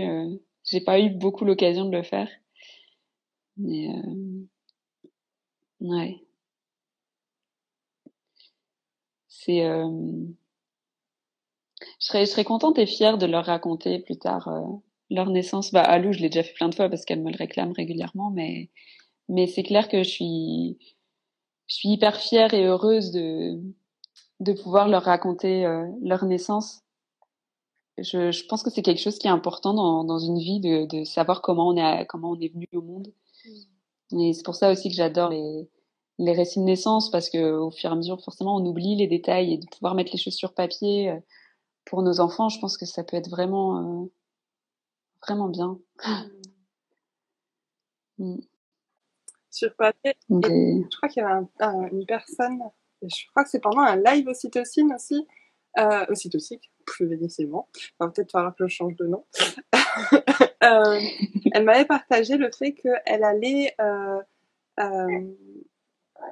[0.62, 2.28] J'ai pas eu beaucoup l'occasion de le faire.
[3.56, 3.88] Mais...
[5.84, 6.20] Ouais.
[9.28, 9.64] C'est.
[9.64, 10.26] Euh...
[12.00, 14.62] Je serais, je serais contente et fière de leur raconter plus tard euh,
[15.10, 15.70] leur naissance.
[15.70, 17.72] Bah, à Lou, je l'ai déjà fait plein de fois parce qu'elle me le réclame
[17.72, 18.70] régulièrement, mais,
[19.28, 20.78] mais c'est clair que je suis,
[21.66, 23.60] je suis hyper fière et heureuse de,
[24.40, 26.80] de pouvoir leur raconter euh, leur naissance.
[27.98, 30.86] Je, je pense que c'est quelque chose qui est important dans, dans une vie de,
[30.86, 33.12] de savoir comment on est, comment on est venu au monde.
[34.10, 34.20] Mmh.
[34.20, 35.68] Et c'est pour ça aussi que j'adore les,
[36.18, 39.06] les récits de naissance parce que au fur et à mesure, forcément, on oublie les
[39.06, 41.18] détails et de pouvoir mettre les choses sur papier euh,
[41.84, 44.10] pour nos enfants, je pense que ça peut être vraiment, euh,
[45.26, 45.78] vraiment bien.
[48.18, 48.36] Mm.
[49.50, 52.60] Sur papier, je crois qu'il y avait une personne,
[53.02, 55.26] je crois que c'est pendant un live ocytocine aussi,
[55.78, 57.64] euh, ocytocique, je vais dire c'est bon,
[57.98, 59.24] va peut-être falloir que je change de nom.
[60.62, 61.00] euh,
[61.52, 64.22] elle m'avait partagé le fait qu'elle allait euh,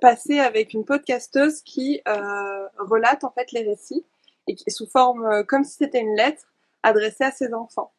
[0.01, 4.05] passer avec une podcasteuse qui euh, relate en fait les récits
[4.47, 6.43] et qui sous forme euh, comme si c'était une lettre
[6.83, 7.93] adressée à ses enfants.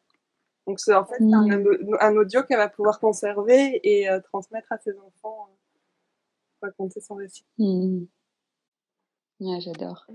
[0.66, 2.16] Donc c'est en fait un, hmm.
[2.16, 5.48] audio qu'elle va pouvoir conserver et euh, transmettre à ses enfants
[6.60, 7.44] pour raconter son récit.
[7.58, 8.04] Hmm.
[9.40, 10.06] Ouais, j'adore.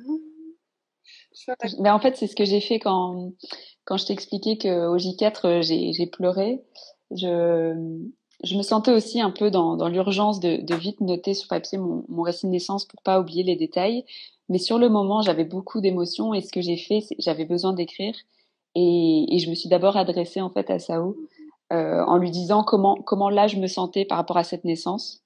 [1.79, 3.33] Mais en fait, c'est ce que j'ai fait quand
[3.85, 6.63] quand je t'ai expliqué qu'au J4 j'ai pleuré.
[7.11, 8.03] Je
[8.43, 11.77] je me sentais aussi un peu dans, dans l'urgence de, de, vite noter sur papier
[11.77, 14.05] mon, mon, récit de naissance pour pas oublier les détails.
[14.47, 18.15] Mais sur le moment, j'avais beaucoup d'émotions et ce que j'ai fait, j'avais besoin d'écrire.
[18.75, 21.17] Et, et, je me suis d'abord adressée en fait à Sao
[21.73, 25.23] euh, en lui disant comment comment là je me sentais par rapport à cette naissance.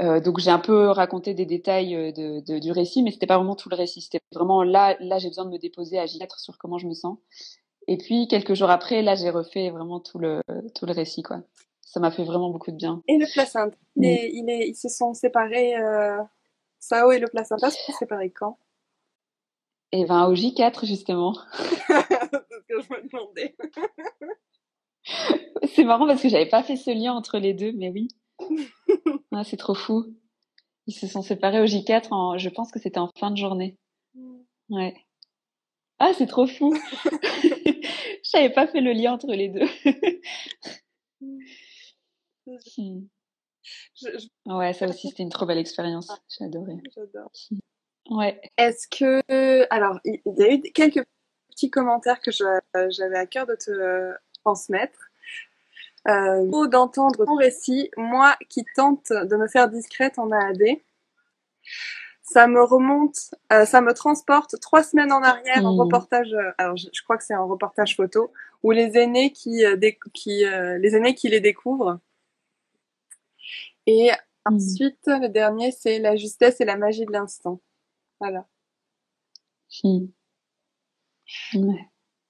[0.00, 3.26] Euh, donc j'ai un peu raconté des détails euh, de, de, du récit, mais c'était
[3.26, 4.00] pas vraiment tout le récit.
[4.00, 6.94] C'était vraiment là là j'ai besoin de me déposer à J4 sur comment je me
[6.94, 7.18] sens.
[7.88, 10.40] Et puis quelques jours après, là j'ai refait vraiment tout le
[10.74, 11.42] tout le récit quoi
[11.90, 13.02] ça m'a fait vraiment beaucoup de bien.
[13.08, 16.22] Et le placenta, il est, il est, ils se sont séparés, euh,
[16.78, 18.58] Sao et le placenta se sont séparés quand?
[19.90, 21.36] Eh ben au J4 justement.
[21.58, 23.56] C'est ce que je me demandais.
[25.74, 28.08] c'est marrant parce que j'avais pas fait ce lien entre les deux, mais oui.
[29.32, 30.04] Ah, c'est trop fou.
[30.88, 33.78] Ils se sont séparés au J4 en, je pense que c'était en fin de journée.
[34.14, 34.40] Mm.
[34.70, 34.94] Ouais.
[36.00, 36.76] Ah, c'est trop fou.
[38.24, 39.68] J'avais pas fait le lien entre les deux.
[42.78, 43.06] Mm.
[44.46, 44.56] Hmm.
[44.56, 46.10] Ouais, ça aussi, c'était une trop belle expérience.
[46.28, 46.74] J'ai adoré.
[46.94, 47.30] J'adore.
[48.10, 48.40] Ouais.
[48.56, 49.66] Est-ce que.
[49.72, 51.04] Alors, il y a eu quelques
[51.50, 54.98] petits commentaires que j'avais à cœur de te transmettre.
[56.08, 60.80] Euh, d'entendre ton récit, moi qui tente de me faire discrète en AAD,
[62.22, 66.32] ça me remonte, euh, ça me transporte trois semaines en arrière en reportage.
[66.32, 68.30] Euh, alors je, crois que c'est un reportage photo
[68.62, 69.76] où les aînés qui, euh,
[70.14, 71.98] qui les aînés qui les découvrent
[73.90, 74.10] et
[74.46, 74.54] mmh.
[74.54, 77.60] ensuite, le dernier, c'est la justesse et la magie de l'instant.
[78.20, 78.46] Voilà.
[79.82, 80.06] Mmh.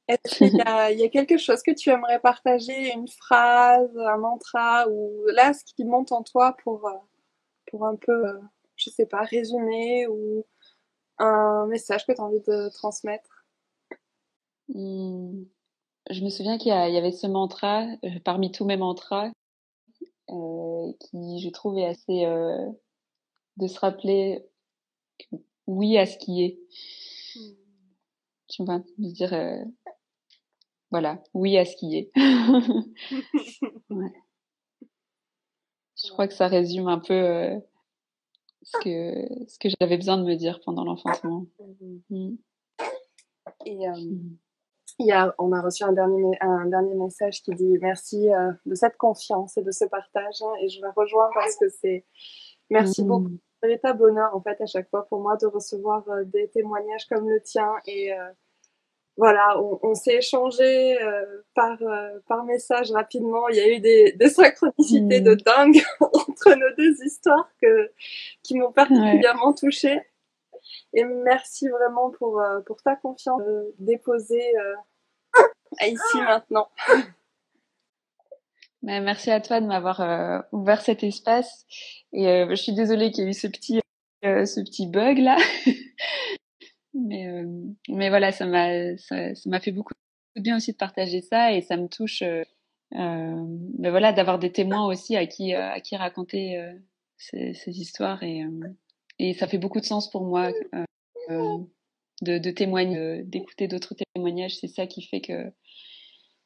[0.08, 4.16] Est-ce qu'il y a, y a, quelque chose que tu aimerais partager, une phrase, un
[4.16, 6.96] mantra, ou là, ce qui monte en toi pour, euh,
[7.70, 8.40] pour un peu, euh,
[8.76, 10.44] je sais pas, résumer, ou
[11.18, 13.44] un message que tu as envie de transmettre?
[14.68, 15.44] Mmh.
[16.10, 19.30] Je me souviens qu'il y, y, avait ce mantra, euh, parmi tous mes mantras,
[20.30, 22.66] euh, qui, je trouve, est assez euh,
[23.56, 24.44] de se rappeler
[25.66, 26.58] oui à ce qui est.
[27.36, 27.54] Hmm.
[28.48, 29.62] Tu vois, de dire euh,
[30.90, 32.10] voilà, oui à ce qui est.
[33.90, 34.12] ouais.
[36.02, 37.58] Je crois que ça résume un peu euh,
[38.62, 41.46] ce que ce que j'avais besoin de me dire pendant l'enfantement.
[42.08, 42.36] Mm.
[43.66, 43.86] Et
[45.00, 48.32] euh, mm il a, on a reçu un dernier, un dernier message qui dit merci
[48.32, 50.42] euh, de cette confiance et de ce partage.
[50.42, 52.04] Hein, et je la rejoins parce que c'est
[52.68, 53.08] merci mmh.
[53.08, 53.38] beaucoup.
[53.62, 57.06] C'est un bonheur en fait à chaque fois pour moi de recevoir euh, des témoignages
[57.06, 57.70] comme le tien.
[57.86, 58.28] Et euh,
[59.16, 60.96] voilà, on, on s'est échangé
[61.54, 61.76] par,
[62.26, 63.48] par message rapidement.
[63.48, 65.24] Il y a eu des, des synchronicités mmh.
[65.24, 67.90] de dingue entre nos deux histoires que,
[68.42, 70.00] qui m'ont particulièrement touchée.
[70.94, 73.42] Et merci vraiment pour, pour ta confiance
[73.78, 74.54] déposée
[75.80, 76.68] ici maintenant.
[78.82, 81.66] Bah, merci à toi de m'avoir euh, ouvert cet espace.
[82.12, 83.80] Et euh, je suis désolée qu'il y ait eu ce petit,
[84.24, 85.36] euh, ce petit bug là.
[86.94, 87.44] mais,
[87.88, 89.92] mais voilà, ça m'a, ça, m'a fait beaucoup
[90.36, 92.22] de bien aussi de partager ça et ça me touche.
[92.92, 96.58] mais voilà, d'avoir des témoins aussi à qui, à qui raconter
[97.18, 98.44] ces, ces, histoires et,
[99.18, 100.50] et ça fait beaucoup de sens pour moi
[102.20, 104.58] de, de témoigner, d'écouter d'autres témoignages.
[104.58, 105.52] C'est ça qui fait que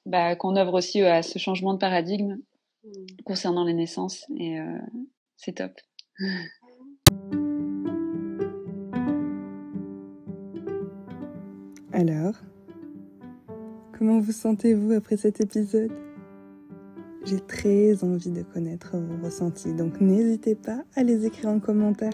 [0.07, 2.39] bah, qu'on œuvre aussi à ce changement de paradigme
[2.85, 2.91] mm.
[3.25, 4.79] concernant les naissances et euh,
[5.37, 5.73] c'est top.
[11.93, 12.35] Alors,
[13.97, 15.93] comment vous sentez-vous après cet épisode?
[17.25, 22.13] J'ai très envie de connaître vos ressentis, donc n'hésitez pas à les écrire en commentaire.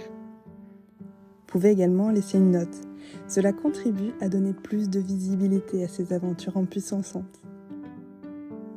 [1.00, 2.89] Vous pouvez également laisser une note.
[3.28, 7.14] Cela contribue à donner plus de visibilité à ces aventures en puissance.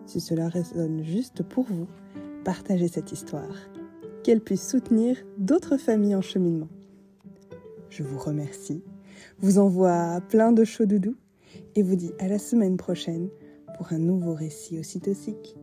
[0.06, 1.88] Si cela résonne juste pour vous,
[2.44, 3.56] partagez cette histoire,
[4.24, 6.70] qu'elle puisse soutenir d'autres familles en cheminement.
[7.90, 8.84] Je vous remercie,
[9.40, 11.16] vous envoie plein de chaud doudou
[11.76, 13.30] et vous dis à la semaine prochaine
[13.78, 15.58] pour un nouveau récit aussi toxique.